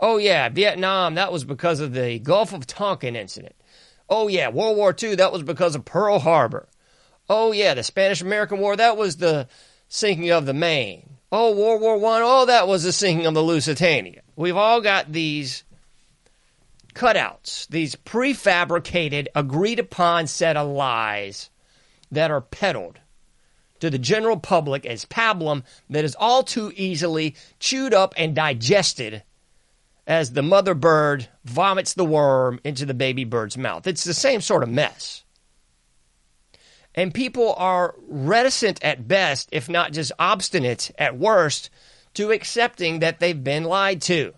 Oh, 0.00 0.16
yeah, 0.16 0.48
Vietnam, 0.48 1.14
that 1.14 1.30
was 1.30 1.44
because 1.44 1.80
of 1.80 1.92
the 1.92 2.18
Gulf 2.18 2.52
of 2.52 2.66
Tonkin 2.66 3.14
incident. 3.14 3.54
Oh, 4.08 4.28
yeah, 4.28 4.48
World 4.48 4.76
War 4.76 4.94
II, 5.00 5.16
that 5.16 5.32
was 5.32 5.42
because 5.42 5.74
of 5.74 5.84
Pearl 5.84 6.18
Harbor. 6.18 6.68
Oh, 7.28 7.52
yeah, 7.52 7.74
the 7.74 7.82
Spanish 7.82 8.20
American 8.20 8.58
War, 8.58 8.74
that 8.74 8.96
was 8.96 9.16
the 9.16 9.48
sinking 9.88 10.30
of 10.30 10.46
the 10.46 10.54
Maine. 10.54 11.13
Oh, 11.36 11.50
World 11.50 11.80
War 11.80 11.98
One, 11.98 12.22
oh, 12.24 12.46
that 12.46 12.68
was 12.68 12.84
the 12.84 12.92
sinking 12.92 13.26
of 13.26 13.34
the 13.34 13.42
Lusitania. 13.42 14.22
We've 14.36 14.56
all 14.56 14.80
got 14.80 15.10
these 15.10 15.64
cutouts, 16.94 17.66
these 17.66 17.96
prefabricated, 17.96 19.26
agreed 19.34 19.80
upon 19.80 20.28
set 20.28 20.56
of 20.56 20.68
lies 20.68 21.50
that 22.12 22.30
are 22.30 22.40
peddled 22.40 23.00
to 23.80 23.90
the 23.90 23.98
general 23.98 24.38
public 24.38 24.86
as 24.86 25.06
pablum 25.06 25.64
that 25.90 26.04
is 26.04 26.14
all 26.20 26.44
too 26.44 26.72
easily 26.76 27.34
chewed 27.58 27.92
up 27.92 28.14
and 28.16 28.36
digested 28.36 29.24
as 30.06 30.34
the 30.34 30.42
mother 30.42 30.74
bird 30.74 31.26
vomits 31.44 31.94
the 31.94 32.04
worm 32.04 32.60
into 32.62 32.86
the 32.86 32.94
baby 32.94 33.24
bird's 33.24 33.58
mouth. 33.58 33.88
It's 33.88 34.04
the 34.04 34.14
same 34.14 34.40
sort 34.40 34.62
of 34.62 34.68
mess. 34.68 35.23
And 36.94 37.12
people 37.12 37.54
are 37.56 37.94
reticent 38.06 38.82
at 38.84 39.08
best, 39.08 39.48
if 39.50 39.68
not 39.68 39.92
just 39.92 40.12
obstinate 40.18 40.90
at 40.98 41.18
worst, 41.18 41.70
to 42.14 42.30
accepting 42.30 43.00
that 43.00 43.18
they've 43.18 43.42
been 43.42 43.64
lied 43.64 44.00
to. 44.02 44.32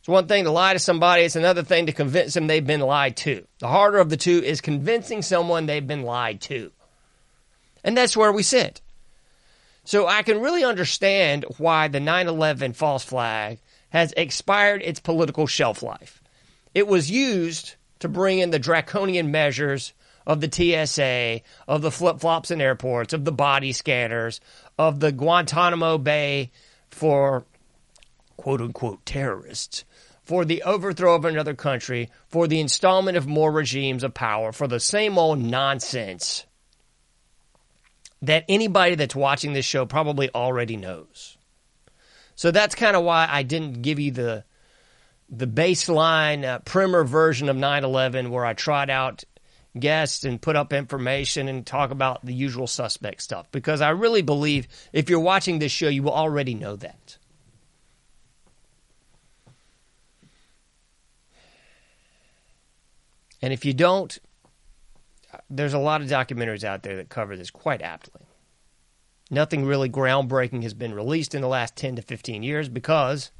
It's 0.00 0.08
one 0.08 0.26
thing 0.26 0.44
to 0.44 0.50
lie 0.50 0.72
to 0.72 0.78
somebody, 0.78 1.22
it's 1.22 1.36
another 1.36 1.62
thing 1.62 1.86
to 1.86 1.92
convince 1.92 2.34
them 2.34 2.46
they've 2.46 2.66
been 2.66 2.80
lied 2.80 3.16
to. 3.18 3.46
The 3.58 3.68
harder 3.68 3.98
of 3.98 4.10
the 4.10 4.16
two 4.16 4.42
is 4.42 4.60
convincing 4.60 5.22
someone 5.22 5.66
they've 5.66 5.86
been 5.86 6.02
lied 6.02 6.40
to. 6.42 6.72
And 7.84 7.96
that's 7.96 8.16
where 8.16 8.32
we 8.32 8.42
sit. 8.42 8.80
So 9.84 10.06
I 10.06 10.22
can 10.22 10.40
really 10.40 10.64
understand 10.64 11.44
why 11.58 11.88
the 11.88 12.00
9 12.00 12.28
11 12.28 12.72
false 12.72 13.04
flag 13.04 13.58
has 13.90 14.14
expired 14.16 14.82
its 14.82 15.00
political 15.00 15.46
shelf 15.46 15.82
life. 15.82 16.22
It 16.74 16.86
was 16.86 17.10
used 17.10 17.74
to 18.00 18.08
bring 18.08 18.38
in 18.40 18.50
the 18.50 18.58
draconian 18.58 19.30
measures 19.30 19.92
of 20.26 20.40
the 20.40 20.50
TSA, 20.50 21.40
of 21.66 21.82
the 21.82 21.90
flip 21.90 22.20
flops 22.20 22.50
in 22.50 22.60
airports, 22.60 23.12
of 23.12 23.24
the 23.24 23.32
body 23.32 23.72
scanners, 23.72 24.40
of 24.78 25.00
the 25.00 25.12
Guantanamo 25.12 25.98
Bay 25.98 26.50
for 26.90 27.44
quote 28.36 28.60
unquote 28.60 29.04
terrorists, 29.06 29.84
for 30.24 30.44
the 30.44 30.62
overthrow 30.62 31.14
of 31.14 31.24
another 31.24 31.54
country, 31.54 32.10
for 32.28 32.46
the 32.46 32.60
installment 32.60 33.16
of 33.16 33.26
more 33.26 33.52
regimes 33.52 34.02
of 34.02 34.14
power, 34.14 34.52
for 34.52 34.66
the 34.66 34.80
same 34.80 35.18
old 35.18 35.38
nonsense 35.38 36.46
that 38.22 38.44
anybody 38.48 38.94
that's 38.94 39.16
watching 39.16 39.52
this 39.52 39.64
show 39.64 39.86
probably 39.86 40.30
already 40.34 40.76
knows. 40.76 41.38
So 42.34 42.50
that's 42.50 42.74
kind 42.74 42.96
of 42.96 43.04
why 43.04 43.26
I 43.30 43.42
didn't 43.42 43.82
give 43.82 43.98
you 43.98 44.10
the 44.12 44.44
the 45.30 45.46
baseline 45.46 46.44
uh, 46.44 46.58
primer 46.60 47.04
version 47.04 47.48
of 47.48 47.56
9/11 47.56 48.30
where 48.30 48.44
I 48.44 48.52
trot 48.52 48.90
out 48.90 49.24
guests 49.78 50.24
and 50.24 50.42
put 50.42 50.56
up 50.56 50.72
information 50.72 51.46
and 51.48 51.64
talk 51.64 51.92
about 51.92 52.26
the 52.26 52.34
usual 52.34 52.66
suspect 52.66 53.22
stuff 53.22 53.46
because 53.52 53.80
I 53.80 53.90
really 53.90 54.22
believe 54.22 54.66
if 54.92 55.08
you're 55.08 55.20
watching 55.20 55.60
this 55.60 55.70
show 55.70 55.88
you 55.88 56.02
will 56.02 56.12
already 56.12 56.54
know 56.54 56.74
that. 56.76 57.16
And 63.42 63.54
if 63.54 63.64
you 63.64 63.72
don't, 63.72 64.18
there's 65.48 65.72
a 65.72 65.78
lot 65.78 66.02
of 66.02 66.08
documentaries 66.08 66.64
out 66.64 66.82
there 66.82 66.96
that 66.96 67.08
cover 67.08 67.36
this 67.36 67.50
quite 67.50 67.80
aptly. 67.80 68.20
Nothing 69.30 69.64
really 69.64 69.88
groundbreaking 69.88 70.64
has 70.64 70.74
been 70.74 70.92
released 70.92 71.34
in 71.34 71.40
the 71.40 71.48
last 71.48 71.76
10 71.76 71.96
to 71.96 72.02
15 72.02 72.42
years 72.42 72.68
because 72.68 73.30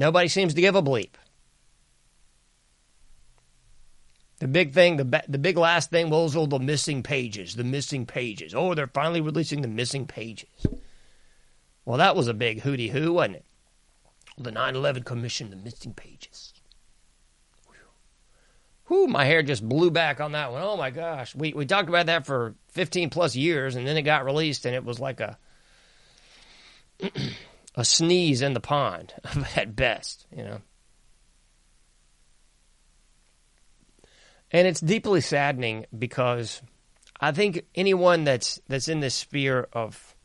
nobody 0.00 0.26
seems 0.26 0.54
to 0.54 0.60
give 0.60 0.74
a 0.74 0.82
bleep. 0.82 1.10
The 4.40 4.48
big 4.48 4.72
thing, 4.72 4.96
the 4.96 5.22
the 5.28 5.38
big 5.38 5.58
last 5.58 5.90
thing 5.90 6.08
was 6.10 6.34
all 6.34 6.46
the 6.46 6.58
missing 6.58 7.02
pages, 7.02 7.54
the 7.54 7.64
missing 7.64 8.06
pages. 8.06 8.54
Oh, 8.54 8.74
they're 8.74 8.86
finally 8.86 9.20
releasing 9.20 9.60
the 9.60 9.68
missing 9.68 10.06
pages. 10.06 10.66
Well, 11.84 11.98
that 11.98 12.16
was 12.16 12.26
a 12.26 12.34
big 12.34 12.62
hooty 12.62 12.88
hoo, 12.88 13.12
wasn't 13.12 13.36
it? 13.36 13.44
The 14.38 14.50
9/11 14.50 15.04
Commission, 15.04 15.50
the 15.50 15.56
missing 15.56 15.92
pages. 15.92 16.54
Whew, 18.90 19.06
my 19.06 19.24
hair 19.24 19.42
just 19.44 19.68
blew 19.68 19.92
back 19.92 20.20
on 20.20 20.32
that 20.32 20.50
one. 20.50 20.62
Oh 20.62 20.76
my 20.76 20.90
gosh. 20.90 21.32
We 21.36 21.52
we 21.52 21.64
talked 21.64 21.88
about 21.88 22.06
that 22.06 22.26
for 22.26 22.56
15 22.72 23.08
plus 23.10 23.36
years 23.36 23.76
and 23.76 23.86
then 23.86 23.96
it 23.96 24.02
got 24.02 24.24
released 24.24 24.64
and 24.66 24.74
it 24.74 24.84
was 24.84 24.98
like 24.98 25.20
a 25.20 25.38
a 27.74 27.84
sneeze 27.84 28.42
in 28.42 28.54
the 28.54 28.60
pond 28.60 29.14
at 29.56 29.76
best, 29.76 30.26
you 30.34 30.44
know. 30.44 30.60
And 34.52 34.66
it's 34.66 34.80
deeply 34.80 35.20
saddening 35.20 35.86
because 35.96 36.60
I 37.20 37.32
think 37.32 37.64
anyone 37.74 38.24
that's 38.24 38.60
that's 38.68 38.88
in 38.88 39.00
this 39.00 39.14
sphere 39.14 39.68
of 39.72 40.16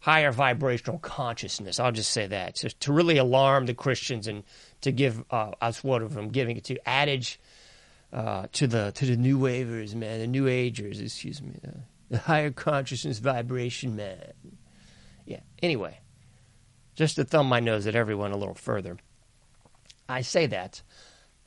higher 0.00 0.32
vibrational 0.32 0.98
consciousness, 0.98 1.78
I'll 1.78 1.92
just 1.92 2.10
say 2.10 2.26
that, 2.28 2.56
to, 2.56 2.70
to 2.70 2.92
really 2.92 3.18
alarm 3.18 3.66
the 3.66 3.74
Christians 3.74 4.26
and 4.26 4.44
to 4.82 4.92
give 4.92 5.22
uh, 5.30 5.52
us 5.60 5.82
what 5.82 6.02
I'm 6.02 6.28
giving 6.28 6.56
it 6.56 6.64
to 6.64 6.88
adage 6.88 7.40
uh, 8.12 8.46
to 8.52 8.66
the 8.66 8.92
to 8.92 9.06
the 9.06 9.16
new 9.16 9.38
wavers, 9.38 9.94
man, 9.94 10.20
the 10.20 10.26
new 10.26 10.46
agers, 10.46 11.00
excuse 11.00 11.42
me, 11.42 11.60
uh, 11.66 11.72
the 12.10 12.18
higher 12.18 12.50
consciousness 12.50 13.18
vibration, 13.18 13.96
man. 13.96 14.32
Yeah. 15.26 15.40
Anyway, 15.62 15.98
just 16.98 17.14
to 17.14 17.22
thumb 17.22 17.48
my 17.48 17.60
nose 17.60 17.86
at 17.86 17.94
everyone 17.94 18.32
a 18.32 18.36
little 18.36 18.56
further. 18.56 18.98
I 20.08 20.22
say 20.22 20.46
that 20.46 20.82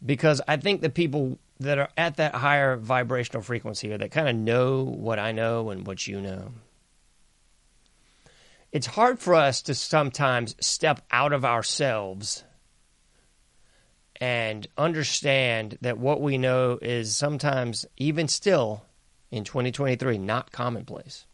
because 0.03 0.39
I 0.47 0.55
think 0.55 0.79
the 0.79 0.89
people 0.89 1.39
that 1.59 1.77
are 1.77 1.89
at 1.97 2.15
that 2.15 2.33
higher 2.33 2.77
vibrational 2.77 3.43
frequency 3.43 3.91
or 3.91 3.97
that 3.97 4.11
kind 4.11 4.29
of 4.29 4.35
know 4.37 4.83
what 4.83 5.19
I 5.19 5.33
know 5.33 5.69
and 5.69 5.85
what 5.85 6.07
you 6.07 6.21
know. 6.21 6.53
It's 8.71 8.87
hard 8.87 9.19
for 9.19 9.35
us 9.35 9.61
to 9.63 9.75
sometimes 9.75 10.55
step 10.61 11.01
out 11.11 11.33
of 11.33 11.43
ourselves 11.43 12.45
and 14.21 14.65
understand 14.77 15.77
that 15.81 15.97
what 15.97 16.21
we 16.21 16.37
know 16.37 16.79
is 16.81 17.17
sometimes, 17.17 17.85
even 17.97 18.29
still 18.29 18.85
in 19.31 19.43
2023, 19.43 20.17
not 20.17 20.53
commonplace. 20.53 21.25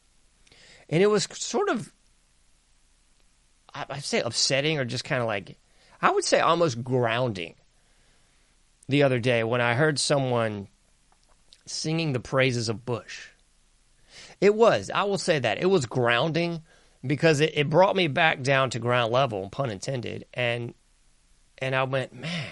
And 0.90 1.04
it 1.04 1.08
was 1.08 1.28
sort 1.34 1.70
of, 1.70 1.94
I'd 3.74 4.04
say 4.04 4.22
upsetting 4.22 4.80
or 4.80 4.86
just 4.86 5.04
kind 5.04 5.22
of 5.22 5.28
like, 5.28 5.58
I 6.02 6.12
would 6.12 6.24
say 6.26 6.40
almost 6.40 6.84
grounding 6.84 7.56
the 8.88 9.04
other 9.04 9.20
day 9.20 9.44
when 9.44 9.62
I 9.62 9.74
heard 9.74 10.00
someone 10.00 10.68
singing 11.66 12.14
the 12.14 12.20
praises 12.20 12.70
of 12.70 12.86
Bush. 12.86 13.28
It 14.40 14.56
was, 14.56 14.90
I 14.94 15.04
will 15.04 15.18
say 15.18 15.40
that. 15.40 15.62
It 15.62 15.66
was 15.68 15.86
grounding 15.86 16.62
because 17.06 17.40
it, 17.40 17.54
it 17.56 17.70
brought 17.70 17.96
me 17.96 18.08
back 18.08 18.42
down 18.42 18.70
to 18.72 18.80
ground 18.80 19.12
level, 19.12 19.50
pun 19.50 19.70
intended, 19.70 20.26
and 20.34 20.74
and 21.60 21.76
I 21.76 21.84
went, 21.84 22.14
man, 22.14 22.52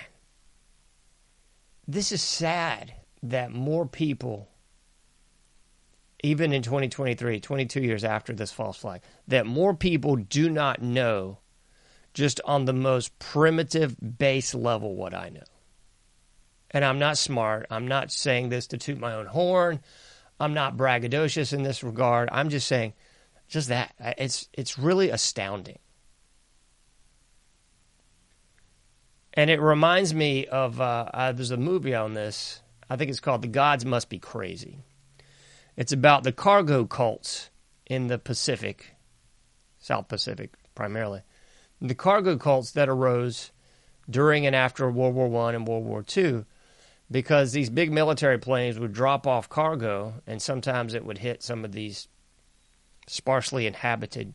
this 1.88 2.12
is 2.12 2.21
sad 2.21 2.93
that 3.21 3.51
more 3.51 3.86
people, 3.86 4.49
even 6.23 6.54
in 6.54 6.62
2023, 6.62 7.39
22 7.39 7.82
years 7.82 8.04
after 8.04 8.34
this 8.34 8.51
false 8.51 8.78
flag, 8.78 9.01
that 9.28 9.45
more 9.45 9.73
people 9.75 10.15
do 10.15 10.49
not 10.49 10.82
know 10.82 11.39
just 12.13 12.39
on 12.45 12.65
the 12.65 12.73
most 12.73 13.17
primitive 13.19 13.95
base 14.17 14.56
level 14.56 14.95
what 14.95 15.13
I 15.13 15.30
know. 15.30 15.43
and 16.71 16.84
I'm 16.84 16.99
not 16.99 17.17
smart. 17.17 17.67
I'm 17.69 17.88
not 17.88 18.12
saying 18.12 18.49
this 18.49 18.67
to 18.67 18.78
toot 18.78 18.99
my 18.99 19.13
own 19.13 19.28
horn. 19.28 19.80
I'm 20.39 20.54
not 20.54 20.75
braggadocious 20.75 21.54
in 21.54 21.63
this 21.63 21.84
regard. 21.84 22.30
I'm 22.32 22.49
just 22.49 22.67
saying, 22.67 22.93
just 23.47 23.69
that. 23.69 23.93
It's 24.17 24.49
it's 24.54 24.78
really 24.78 25.10
astounding. 25.10 25.80
And 29.34 29.49
it 29.49 29.62
reminds 29.62 30.13
me 30.13 30.47
of 30.47 30.82
uh, 30.82 31.10
uh, 31.13 31.32
there's 31.34 31.51
a 31.51 31.58
movie 31.58 31.95
on 31.95 32.13
this. 32.13 32.62
I 32.89 32.95
think 32.95 33.10
it's 33.10 33.19
called 33.19 33.41
The 33.41 33.47
Gods 33.49 33.86
Must 33.86 34.10
Be 34.10 34.19
Crazy. 34.19 34.80
It's 35.77 35.91
about 35.91 36.23
the 36.23 36.31
cargo 36.31 36.85
cults 36.85 37.49
in 37.85 38.07
the 38.07 38.17
Pacific, 38.17 38.95
South 39.79 40.07
Pacific 40.07 40.53
primarily. 40.73 41.21
The 41.81 41.95
cargo 41.95 42.38
cults 42.38 42.71
that 42.71 42.89
arose 42.89 43.51
during 44.09 44.45
and 44.45 44.55
after 44.55 44.89
World 44.89 45.15
War 45.15 45.27
One 45.27 45.55
and 45.55 45.67
World 45.67 45.85
War 45.85 46.03
Two, 46.03 46.45
because 47.11 47.51
these 47.51 47.69
big 47.69 47.91
military 47.91 48.38
planes 48.38 48.79
would 48.79 48.93
drop 48.93 49.27
off 49.27 49.49
cargo, 49.49 50.21
and 50.25 50.41
sometimes 50.41 50.93
it 50.93 51.05
would 51.05 51.19
hit 51.19 51.43
some 51.43 51.65
of 51.65 51.71
these 51.71 52.07
sparsely 53.07 53.67
inhabited 53.67 54.33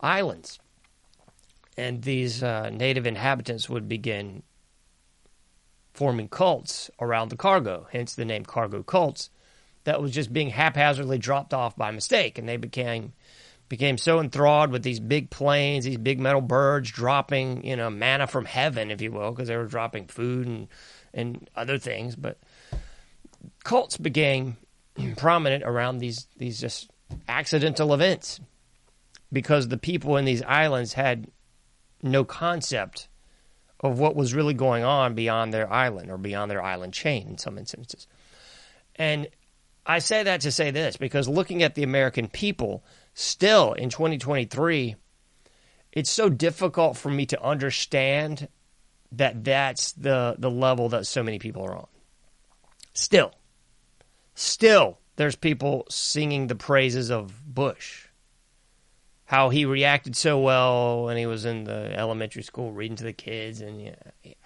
islands 0.00 0.58
and 1.76 2.02
these 2.02 2.42
uh, 2.42 2.70
native 2.70 3.06
inhabitants 3.06 3.68
would 3.68 3.88
begin 3.88 4.42
forming 5.92 6.28
cults 6.28 6.90
around 7.00 7.28
the 7.30 7.36
cargo, 7.36 7.86
hence 7.92 8.14
the 8.14 8.24
name 8.24 8.44
cargo 8.44 8.82
cults, 8.82 9.30
that 9.84 10.00
was 10.00 10.10
just 10.10 10.32
being 10.32 10.50
haphazardly 10.50 11.18
dropped 11.18 11.54
off 11.54 11.76
by 11.76 11.90
mistake, 11.90 12.38
and 12.38 12.48
they 12.48 12.56
became 12.56 13.12
became 13.68 13.96
so 13.96 14.20
enthralled 14.20 14.70
with 14.70 14.82
these 14.82 15.00
big 15.00 15.30
planes, 15.30 15.84
these 15.84 15.96
big 15.96 16.20
metal 16.20 16.42
birds 16.42 16.90
dropping, 16.90 17.64
you 17.66 17.76
know, 17.76 17.88
manna 17.88 18.26
from 18.26 18.44
heaven, 18.44 18.90
if 18.90 19.00
you 19.00 19.10
will, 19.10 19.30
because 19.30 19.48
they 19.48 19.56
were 19.56 19.66
dropping 19.66 20.06
food 20.06 20.46
and 20.46 20.68
and 21.12 21.48
other 21.54 21.78
things. 21.78 22.16
But 22.16 22.38
cults 23.62 23.96
became 23.96 24.56
prominent 25.16 25.64
around 25.64 25.98
these 25.98 26.26
these 26.36 26.60
just 26.60 26.90
accidental 27.28 27.92
events 27.94 28.40
because 29.32 29.68
the 29.68 29.78
people 29.78 30.16
in 30.16 30.24
these 30.24 30.42
islands 30.42 30.92
had 30.92 31.28
no 32.02 32.24
concept 32.24 33.08
of 33.80 33.98
what 33.98 34.16
was 34.16 34.32
really 34.32 34.54
going 34.54 34.84
on 34.84 35.14
beyond 35.14 35.52
their 35.52 35.70
island 35.70 36.10
or 36.10 36.16
beyond 36.16 36.50
their 36.50 36.62
island 36.62 36.92
chain 36.94 37.28
in 37.28 37.38
some 37.38 37.58
instances. 37.58 38.06
And 38.96 39.28
I 39.86 39.98
say 39.98 40.22
that 40.22 40.40
to 40.42 40.50
say 40.50 40.70
this 40.70 40.96
because 40.96 41.28
looking 41.28 41.62
at 41.62 41.74
the 41.74 41.82
American 41.82 42.28
people, 42.28 42.84
still 43.12 43.72
in 43.74 43.90
2023, 43.90 44.96
it's 45.92 46.10
so 46.10 46.28
difficult 46.28 46.96
for 46.96 47.10
me 47.10 47.26
to 47.26 47.42
understand 47.42 48.48
that 49.12 49.44
that's 49.44 49.92
the, 49.92 50.36
the 50.38 50.50
level 50.50 50.88
that 50.88 51.06
so 51.06 51.22
many 51.22 51.38
people 51.38 51.64
are 51.64 51.76
on. 51.76 51.86
Still, 52.94 53.32
still, 54.34 54.98
there's 55.16 55.36
people 55.36 55.86
singing 55.90 56.46
the 56.46 56.54
praises 56.54 57.10
of 57.10 57.32
Bush 57.46 58.08
how 59.26 59.48
he 59.48 59.64
reacted 59.64 60.16
so 60.16 60.38
well 60.38 61.04
when 61.04 61.16
he 61.16 61.26
was 61.26 61.44
in 61.44 61.64
the 61.64 61.92
elementary 61.98 62.42
school 62.42 62.72
reading 62.72 62.96
to 62.96 63.04
the 63.04 63.12
kids 63.12 63.60
and 63.60 63.80
yeah, 63.80 63.94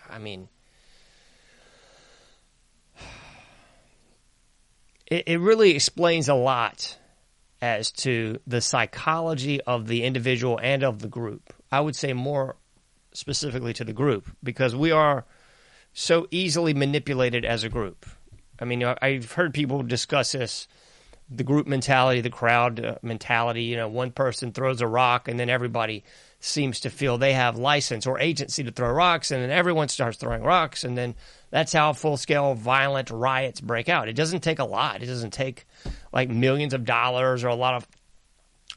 I 0.09 0.19
mean 0.19 0.49
it, 5.11 5.25
it 5.27 5.39
really 5.39 5.71
explains 5.71 6.29
a 6.29 6.35
lot 6.35 6.97
as 7.61 7.91
to 7.91 8.39
the 8.47 8.61
psychology 8.61 9.61
of 9.63 9.89
the 9.89 10.05
individual 10.05 10.59
and 10.63 10.85
of 10.85 11.01
the 11.01 11.09
group. 11.09 11.53
I 11.73 11.81
would 11.81 11.97
say 11.97 12.13
more 12.13 12.57
specifically 13.13 13.73
to 13.75 13.85
the 13.85 13.93
group 13.93 14.31
because 14.43 14.77
we 14.77 14.93
are 14.93 15.25
so 15.93 16.29
easily 16.31 16.75
manipulated 16.75 17.45
as 17.45 17.65
a 17.65 17.69
group. 17.69 18.07
I 18.61 18.65
mean, 18.65 18.85
I've 18.85 19.33
heard 19.33 19.55
people 19.55 19.83
discuss 19.83 20.33
this 20.33 20.69
the 21.31 21.45
group 21.45 21.67
mentality, 21.67 22.23
the 22.23 22.31
crowd 22.31 22.83
uh, 22.83 22.95
mentality. 23.03 23.65
You 23.65 23.77
know, 23.77 23.89
one 23.89 24.13
person 24.13 24.53
throws 24.53 24.81
a 24.81 24.87
rock 24.87 25.29
and 25.29 25.39
then 25.39 25.51
everybody 25.51 26.05
seems 26.41 26.81
to 26.81 26.91
feel 26.91 27.19
they 27.19 27.33
have 27.33 27.57
license 27.57 28.07
or 28.07 28.21
agency 28.21 28.63
to 28.63 28.71
throw 28.71 28.93
rocks, 28.93 29.31
and 29.31 29.43
then 29.43 29.51
everyone 29.51 29.89
starts 29.89 30.19
throwing 30.19 30.43
rocks, 30.43 30.85
and 30.85 30.97
then 30.97 31.15
that's 31.51 31.73
how 31.73 31.93
full 31.93 32.17
scale 32.17 32.55
violent 32.55 33.11
riots 33.11 33.61
break 33.61 33.89
out. 33.89 34.09
It 34.09 34.15
doesn't 34.15 34.41
take 34.41 34.59
a 34.59 34.65
lot. 34.65 35.03
It 35.03 35.07
doesn't 35.07 35.33
take 35.33 35.67
like 36.13 36.29
millions 36.29 36.75
of 36.75 36.85
dollars 36.85 37.43
or 37.43 37.49
a 37.49 37.55
lot 37.55 37.75
of 37.75 37.89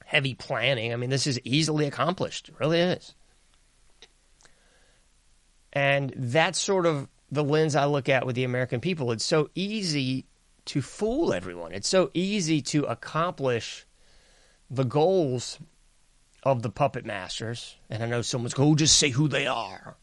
heavy 0.06 0.34
planning. 0.34 0.92
I 0.92 0.96
mean, 0.96 1.10
this 1.10 1.28
is 1.28 1.40
easily 1.44 1.86
accomplished. 1.86 2.50
It 2.50 2.56
really 2.60 2.80
is. 2.80 3.14
And 5.74 6.14
that's 6.16 6.60
sort 6.60 6.86
of 6.86 7.08
the 7.32 7.44
lens 7.44 7.76
I 7.76 7.86
look 7.86 8.10
at 8.10 8.26
with 8.26 8.36
the 8.36 8.44
American 8.44 8.82
people. 8.82 9.12
It's 9.12 9.26
so 9.26 9.50
easy 9.56 10.26
to 10.66 10.82
fool 10.82 11.34
everyone. 11.34 11.72
It's 11.72 11.88
so 11.88 12.12
easy 12.14 12.62
to 12.64 12.86
accomplish 12.86 13.86
the 14.70 14.84
goals 14.84 15.60
of 16.44 16.62
the 16.62 16.70
puppet 16.70 17.06
masters. 17.06 17.76
And 17.90 18.04
I 18.04 18.06
know 18.08 18.22
someone's 18.22 18.54
going, 18.54 18.72
oh, 18.72 18.76
just 18.76 18.98
say 18.98 19.10
who 19.10 19.28
they 19.28 19.48
are. 19.48 19.96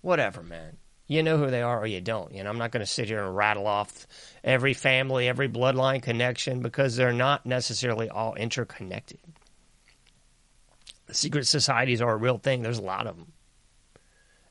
Whatever, 0.00 0.42
man. 0.42 0.78
You 1.06 1.22
know 1.22 1.36
who 1.36 1.50
they 1.50 1.60
are 1.60 1.80
or 1.80 1.86
you 1.86 2.00
don't. 2.00 2.32
You 2.32 2.42
know, 2.42 2.50
I'm 2.50 2.58
not 2.58 2.70
going 2.70 2.80
to 2.80 2.90
sit 2.90 3.08
here 3.08 3.22
and 3.22 3.36
rattle 3.36 3.66
off 3.66 4.06
every 4.42 4.72
family, 4.72 5.28
every 5.28 5.48
bloodline 5.48 6.02
connection 6.02 6.60
because 6.60 6.96
they're 6.96 7.12
not 7.12 7.44
necessarily 7.44 8.08
all 8.08 8.34
interconnected. 8.34 9.20
Secret 11.10 11.46
societies 11.46 12.00
are 12.00 12.12
a 12.12 12.16
real 12.16 12.38
thing. 12.38 12.62
There's 12.62 12.78
a 12.78 12.82
lot 12.82 13.06
of 13.06 13.16
them. 13.16 13.32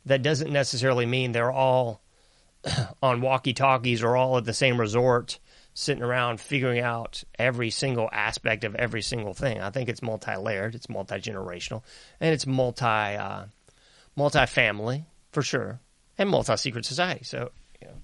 That 0.05 0.21
doesn't 0.21 0.51
necessarily 0.51 1.07
mean 1.07 1.31
they're 1.31 1.51
all 1.51 2.03
on 3.01 3.21
walkie 3.21 3.53
talkies 3.53 4.03
or 4.03 4.15
all 4.15 4.37
at 4.37 4.45
the 4.45 4.53
same 4.53 4.79
resort 4.79 5.39
sitting 5.73 6.03
around 6.03 6.39
figuring 6.39 6.79
out 6.79 7.23
every 7.39 7.69
single 7.69 8.09
aspect 8.11 8.63
of 8.63 8.75
every 8.75 9.01
single 9.01 9.33
thing. 9.33 9.59
I 9.59 9.71
think 9.71 9.89
it's 9.89 10.01
multi-layered, 10.01 10.75
it's 10.75 10.89
multi-generational, 10.89 11.81
and 12.19 12.33
it's 12.33 12.45
multi 12.45 12.85
uh, 12.85 13.45
multi-family 14.15 15.05
for 15.31 15.41
sure, 15.41 15.79
and 16.17 16.29
multi-secret 16.29 16.85
society. 16.85 17.23
So 17.23 17.51
you 17.81 17.87
know, 17.87 17.95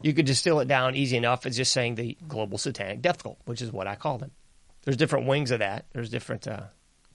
you 0.00 0.14
could 0.14 0.26
distill 0.26 0.60
it 0.60 0.68
down 0.68 0.96
easy 0.96 1.16
enough 1.16 1.46
as 1.46 1.56
just 1.56 1.72
saying 1.72 1.96
the 1.96 2.16
global 2.26 2.58
satanic 2.58 3.02
death 3.02 3.22
cult, 3.22 3.38
which 3.44 3.62
is 3.62 3.72
what 3.72 3.86
I 3.86 3.94
call 3.94 4.18
them. 4.18 4.30
There's 4.84 4.96
different 4.96 5.26
wings 5.26 5.50
of 5.50 5.60
that. 5.60 5.84
There's 5.92 6.10
different 6.10 6.48
uh, 6.48 6.64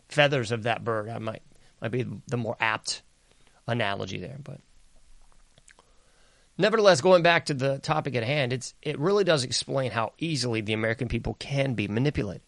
feathers 0.07 0.51
of 0.51 0.63
that 0.63 0.83
bird. 0.83 1.09
I 1.09 1.19
might 1.19 1.41
might 1.81 1.91
be 1.91 2.05
the 2.27 2.37
more 2.37 2.55
apt 2.59 3.01
analogy 3.67 4.19
there, 4.19 4.37
but 4.41 4.59
Nevertheless, 6.57 7.01
going 7.01 7.21
back 7.21 7.45
to 7.45 7.53
the 7.53 7.77
topic 7.79 8.15
at 8.15 8.23
hand, 8.23 8.51
it's 8.51 8.73
it 8.81 8.97
really 8.99 9.23
does 9.23 9.43
explain 9.43 9.91
how 9.91 10.13
easily 10.17 10.61
the 10.61 10.73
American 10.73 11.07
people 11.07 11.35
can 11.35 11.73
be 11.73 11.87
manipulated. 11.87 12.41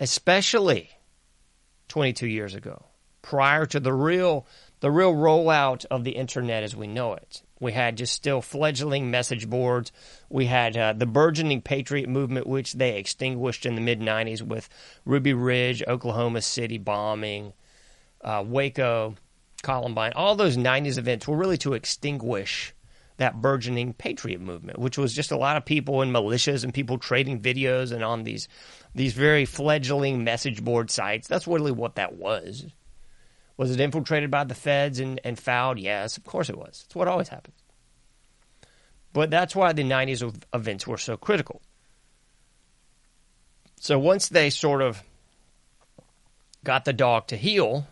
Especially 0.00 0.90
22 1.88 2.26
years 2.26 2.54
ago, 2.54 2.86
prior 3.22 3.66
to 3.66 3.80
the 3.80 3.92
real 3.92 4.46
the 4.80 4.90
real 4.90 5.12
rollout 5.12 5.84
of 5.90 6.04
the 6.04 6.12
internet 6.12 6.62
as 6.62 6.74
we 6.74 6.86
know 6.86 7.14
it. 7.14 7.42
We 7.60 7.72
had 7.72 7.96
just 7.96 8.14
still 8.14 8.40
fledgling 8.40 9.10
message 9.10 9.50
boards. 9.50 9.90
We 10.28 10.46
had 10.46 10.76
uh, 10.76 10.92
the 10.92 11.06
burgeoning 11.06 11.62
patriot 11.62 12.08
movement, 12.08 12.46
which 12.46 12.74
they 12.74 12.96
extinguished 12.96 13.66
in 13.66 13.74
the 13.74 13.80
mid 13.80 14.00
90s 14.00 14.42
with 14.42 14.68
Ruby 15.04 15.34
Ridge, 15.34 15.82
Oklahoma 15.86 16.42
City 16.42 16.78
bombing, 16.78 17.52
uh, 18.22 18.44
Waco, 18.46 19.16
Columbine, 19.62 20.12
all 20.14 20.36
those 20.36 20.56
90s 20.56 20.98
events 20.98 21.26
were 21.26 21.36
really 21.36 21.58
to 21.58 21.74
extinguish 21.74 22.74
that 23.16 23.42
burgeoning 23.42 23.92
patriot 23.92 24.40
movement, 24.40 24.78
which 24.78 24.96
was 24.96 25.12
just 25.12 25.32
a 25.32 25.36
lot 25.36 25.56
of 25.56 25.64
people 25.64 26.02
in 26.02 26.12
militias 26.12 26.62
and 26.62 26.72
people 26.72 26.98
trading 26.98 27.40
videos 27.40 27.92
and 27.92 28.04
on 28.04 28.22
these 28.22 28.48
these 28.94 29.12
very 29.12 29.44
fledgling 29.44 30.24
message 30.24 30.64
board 30.64 30.90
sites. 30.90 31.28
That's 31.28 31.46
really 31.46 31.72
what 31.72 31.96
that 31.96 32.14
was. 32.14 32.66
Was 33.56 33.72
it 33.72 33.80
infiltrated 33.80 34.30
by 34.30 34.44
the 34.44 34.54
feds 34.54 35.00
and, 35.00 35.20
and 35.24 35.38
fouled? 35.38 35.78
Yes, 35.78 36.16
of 36.16 36.24
course 36.24 36.48
it 36.48 36.56
was. 36.56 36.84
It's 36.86 36.94
what 36.94 37.08
always 37.08 37.28
happens. 37.28 37.56
But 39.12 39.30
that's 39.30 39.54
why 39.56 39.72
the 39.72 39.82
90s 39.82 40.44
events 40.54 40.86
were 40.86 40.96
so 40.96 41.16
critical. 41.16 41.60
So 43.80 43.98
once 43.98 44.28
they 44.28 44.50
sort 44.50 44.80
of 44.80 45.02
got 46.64 46.84
the 46.84 46.92
dog 46.92 47.26
to 47.28 47.36
heel, 47.36 47.86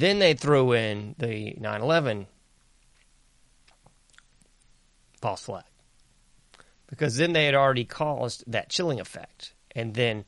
then 0.00 0.18
they 0.18 0.34
threw 0.34 0.72
in 0.72 1.14
the 1.18 1.54
9 1.58 1.80
11 1.80 2.26
false 5.20 5.42
flag. 5.42 5.64
Because 6.86 7.16
then 7.16 7.32
they 7.32 7.46
had 7.46 7.54
already 7.54 7.84
caused 7.84 8.44
that 8.46 8.68
chilling 8.68 9.00
effect. 9.00 9.54
And 9.74 9.94
then 9.94 10.24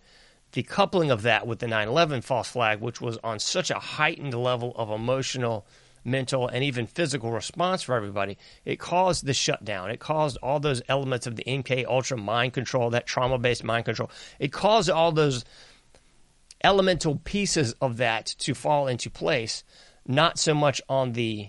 the 0.53 0.63
coupling 0.63 1.11
of 1.11 1.23
that 1.23 1.47
with 1.47 1.59
the 1.59 1.69
9 1.69 1.89
11 1.89 2.23
false 2.23 2.49
flag, 2.49 2.81
which 2.81 3.01
was 3.01 3.19
on 3.23 3.39
such 3.39 3.71
a 3.71 3.79
heightened 3.79 4.35
level 4.35 4.73
of 4.77 4.91
emotional, 4.91 5.67
mental, 6.05 6.49
and 6.49 6.65
even 6.65 6.87
physical 6.87 7.31
response 7.31 7.83
for 7.83 7.95
everybody, 7.95 8.39
it 8.65 8.79
caused 8.79 9.27
the 9.27 9.35
shutdown. 9.35 9.91
It 9.91 10.01
caused 10.01 10.39
all 10.43 10.61
those 10.61 10.83
elements 10.89 11.27
of 11.27 11.37
the 11.37 11.45
MK 11.45 11.87
Ultra 11.87 12.17
mind 12.17 12.55
control, 12.55 12.91
that 12.91 13.07
trauma 13.07 13.39
based 13.39 13.63
mind 13.63 13.85
control. 13.85 14.11
It 14.39 14.53
caused 14.53 14.91
all 14.91 15.13
those 15.13 15.45
elemental 16.63 17.17
pieces 17.17 17.73
of 17.81 17.97
that 17.99 18.27
to 18.39 18.55
fall 18.55 18.87
into 18.87 19.11
place, 19.11 19.65
not 20.07 20.39
so 20.39 20.55
much 20.55 20.81
on 20.89 21.13
the 21.13 21.49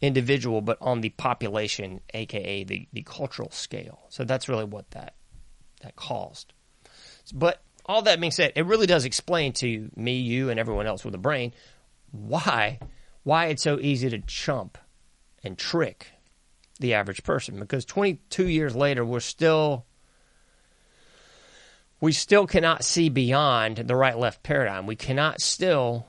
individual, 0.00 0.60
but 0.60 0.78
on 0.80 1.00
the 1.00 1.10
population, 1.10 2.00
aka 2.14 2.64
the, 2.64 2.88
the 2.92 3.02
cultural 3.02 3.50
scale. 3.50 4.00
So 4.08 4.24
that's 4.24 4.48
really 4.48 4.64
what 4.64 4.90
that 4.92 5.14
that 5.82 5.96
caused. 5.96 6.52
But 7.34 7.60
all 7.84 8.02
that 8.02 8.20
being 8.20 8.32
said, 8.32 8.52
it 8.56 8.66
really 8.66 8.86
does 8.86 9.04
explain 9.04 9.52
to 9.54 9.90
me, 9.94 10.18
you, 10.18 10.50
and 10.50 10.58
everyone 10.58 10.86
else 10.86 11.04
with 11.04 11.14
a 11.14 11.18
brain 11.18 11.52
why 12.12 12.78
why 13.22 13.46
it's 13.46 13.62
so 13.62 13.78
easy 13.80 14.08
to 14.08 14.20
chump 14.20 14.78
and 15.42 15.58
trick 15.58 16.12
the 16.78 16.94
average 16.94 17.24
person. 17.24 17.58
Because 17.58 17.84
22 17.84 18.46
years 18.48 18.76
later, 18.76 19.04
we're 19.04 19.20
still 19.20 19.85
we 22.00 22.12
still 22.12 22.46
cannot 22.46 22.84
see 22.84 23.08
beyond 23.08 23.78
the 23.78 23.96
right 23.96 24.18
left 24.18 24.42
paradigm. 24.42 24.86
We 24.86 24.96
cannot 24.96 25.40
still 25.40 26.06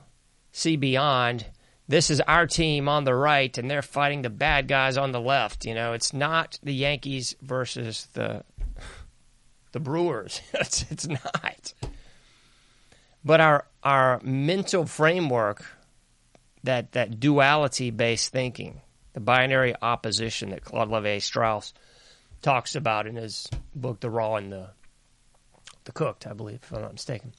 see 0.52 0.76
beyond 0.76 1.46
this 1.88 2.10
is 2.10 2.20
our 2.20 2.46
team 2.46 2.88
on 2.88 3.04
the 3.04 3.14
right 3.14 3.56
and 3.56 3.70
they're 3.70 3.80
fighting 3.80 4.22
the 4.22 4.30
bad 4.30 4.68
guys 4.68 4.98
on 4.98 5.12
the 5.12 5.20
left. 5.20 5.64
You 5.64 5.74
know, 5.74 5.94
it's 5.94 6.12
not 6.12 6.58
the 6.62 6.74
Yankees 6.74 7.34
versus 7.40 8.08
the 8.12 8.44
the 9.72 9.80
Brewers. 9.80 10.40
it's, 10.54 10.84
it's 10.90 11.08
not. 11.08 11.72
But 13.24 13.40
our 13.40 13.66
our 13.82 14.20
mental 14.22 14.84
framework, 14.84 15.64
that 16.64 16.92
that 16.92 17.18
duality 17.18 17.90
based 17.90 18.32
thinking, 18.32 18.82
the 19.14 19.20
binary 19.20 19.74
opposition 19.80 20.50
that 20.50 20.64
Claude 20.64 20.90
Levi 20.90 21.18
Strauss 21.18 21.72
talks 22.42 22.76
about 22.76 23.06
in 23.06 23.16
his 23.16 23.48
book 23.74 24.00
The 24.00 24.10
Raw 24.10 24.36
and 24.36 24.52
the 24.52 24.70
the 25.88 25.92
Cooked, 25.92 26.26
I 26.26 26.34
believe, 26.34 26.60
if 26.62 26.72
I'm 26.72 26.82
not 26.82 26.92
mistaken. 26.92 27.32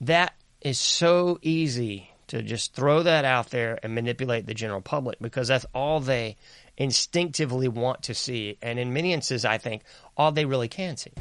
That 0.00 0.34
is 0.60 0.78
so 0.78 1.38
easy 1.40 2.10
to 2.26 2.42
just 2.42 2.74
throw 2.74 3.04
that 3.04 3.24
out 3.24 3.50
there 3.50 3.78
and 3.84 3.94
manipulate 3.94 4.44
the 4.46 4.54
general 4.54 4.80
public 4.80 5.18
because 5.20 5.46
that's 5.46 5.66
all 5.72 6.00
they 6.00 6.36
instinctively 6.76 7.68
want 7.68 8.02
to 8.02 8.14
see. 8.14 8.58
And 8.60 8.80
in 8.80 8.92
many 8.92 9.12
instances, 9.12 9.44
I 9.44 9.58
think 9.58 9.82
all 10.16 10.32
they 10.32 10.46
really 10.46 10.66
can 10.66 10.96
see. 10.96 11.12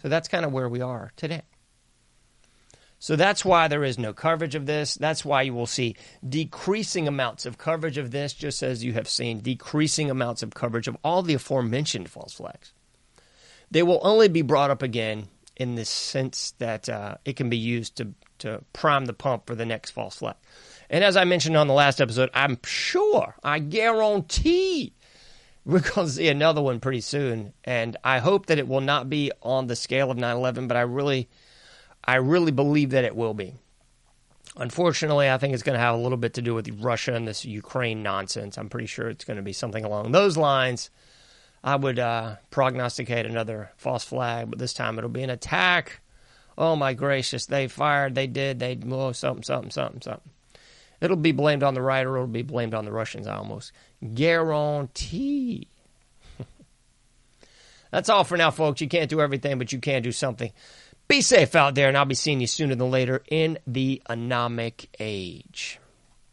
So 0.00 0.08
that's 0.08 0.28
kind 0.28 0.44
of 0.44 0.52
where 0.52 0.68
we 0.68 0.80
are 0.80 1.10
today. 1.16 1.42
So 3.00 3.16
that's 3.16 3.44
why 3.44 3.66
there 3.66 3.84
is 3.84 3.98
no 3.98 4.12
coverage 4.12 4.54
of 4.54 4.66
this. 4.66 4.94
That's 4.94 5.24
why 5.24 5.42
you 5.42 5.54
will 5.54 5.66
see 5.66 5.96
decreasing 6.28 7.08
amounts 7.08 7.44
of 7.44 7.58
coverage 7.58 7.98
of 7.98 8.12
this, 8.12 8.34
just 8.34 8.62
as 8.62 8.84
you 8.84 8.92
have 8.92 9.08
seen 9.08 9.40
decreasing 9.40 10.10
amounts 10.10 10.44
of 10.44 10.54
coverage 10.54 10.86
of 10.86 10.96
all 11.02 11.22
the 11.22 11.34
aforementioned 11.34 12.08
false 12.08 12.34
flags. 12.34 12.72
They 13.70 13.82
will 13.82 14.00
only 14.02 14.28
be 14.28 14.42
brought 14.42 14.70
up 14.70 14.82
again 14.82 15.28
in 15.58 15.74
the 15.74 15.84
sense 15.84 16.52
that 16.58 16.88
uh, 16.88 17.16
it 17.24 17.36
can 17.36 17.50
be 17.50 17.56
used 17.56 17.96
to, 17.96 18.14
to 18.38 18.62
prime 18.72 19.06
the 19.06 19.12
pump 19.12 19.46
for 19.46 19.54
the 19.54 19.66
next 19.66 19.90
false 19.90 20.16
flag. 20.16 20.36
And 20.88 21.04
as 21.04 21.16
I 21.16 21.24
mentioned 21.24 21.56
on 21.56 21.66
the 21.66 21.74
last 21.74 22.00
episode, 22.00 22.30
I'm 22.32 22.58
sure, 22.64 23.34
I 23.42 23.58
guarantee 23.58 24.94
we're 25.64 25.80
going 25.80 26.06
to 26.06 26.12
see 26.12 26.28
another 26.28 26.62
one 26.62 26.80
pretty 26.80 27.02
soon. 27.02 27.52
And 27.64 27.96
I 28.02 28.18
hope 28.20 28.46
that 28.46 28.58
it 28.58 28.68
will 28.68 28.80
not 28.80 29.10
be 29.10 29.30
on 29.42 29.66
the 29.66 29.76
scale 29.76 30.10
of 30.10 30.16
9 30.16 30.36
11, 30.36 30.68
but 30.68 30.76
I 30.76 30.82
really, 30.82 31.28
I 32.04 32.14
really 32.16 32.52
believe 32.52 32.90
that 32.90 33.04
it 33.04 33.14
will 33.14 33.34
be. 33.34 33.52
Unfortunately, 34.56 35.28
I 35.28 35.38
think 35.38 35.54
it's 35.54 35.62
going 35.62 35.74
to 35.74 35.80
have 35.80 35.94
a 35.94 35.98
little 35.98 36.18
bit 36.18 36.34
to 36.34 36.42
do 36.42 36.54
with 36.54 36.68
Russia 36.80 37.14
and 37.14 37.28
this 37.28 37.44
Ukraine 37.44 38.02
nonsense. 38.02 38.56
I'm 38.56 38.68
pretty 38.68 38.86
sure 38.86 39.08
it's 39.08 39.24
going 39.24 39.36
to 39.36 39.42
be 39.42 39.52
something 39.52 39.84
along 39.84 40.12
those 40.12 40.36
lines. 40.36 40.90
I 41.62 41.76
would 41.76 41.98
uh, 41.98 42.36
prognosticate 42.50 43.26
another 43.26 43.70
false 43.76 44.04
flag, 44.04 44.50
but 44.50 44.58
this 44.58 44.72
time 44.72 44.98
it'll 44.98 45.10
be 45.10 45.22
an 45.22 45.30
attack. 45.30 46.00
Oh 46.56 46.76
my 46.76 46.94
gracious, 46.94 47.46
they 47.46 47.68
fired, 47.68 48.14
they 48.14 48.26
did, 48.26 48.58
they, 48.58 48.78
oh, 48.90 49.12
something, 49.12 49.42
something, 49.42 49.70
something, 49.70 50.02
something. 50.02 50.30
It'll 51.00 51.16
be 51.16 51.32
blamed 51.32 51.62
on 51.62 51.74
the 51.74 51.82
right 51.82 52.04
or 52.04 52.16
it'll 52.16 52.26
be 52.26 52.42
blamed 52.42 52.74
on 52.74 52.84
the 52.84 52.92
Russians, 52.92 53.26
I 53.26 53.36
almost 53.36 53.72
guarantee. 54.14 55.68
That's 57.90 58.08
all 58.08 58.24
for 58.24 58.36
now, 58.36 58.50
folks. 58.50 58.80
You 58.80 58.88
can't 58.88 59.10
do 59.10 59.20
everything, 59.20 59.58
but 59.58 59.72
you 59.72 59.78
can 59.78 60.02
do 60.02 60.12
something. 60.12 60.52
Be 61.06 61.20
safe 61.22 61.54
out 61.54 61.74
there, 61.74 61.88
and 61.88 61.96
I'll 61.96 62.04
be 62.04 62.14
seeing 62.14 62.40
you 62.40 62.46
sooner 62.46 62.74
than 62.74 62.90
later 62.90 63.22
in 63.30 63.58
the 63.66 64.02
anomic 64.10 64.86
age. 64.98 65.78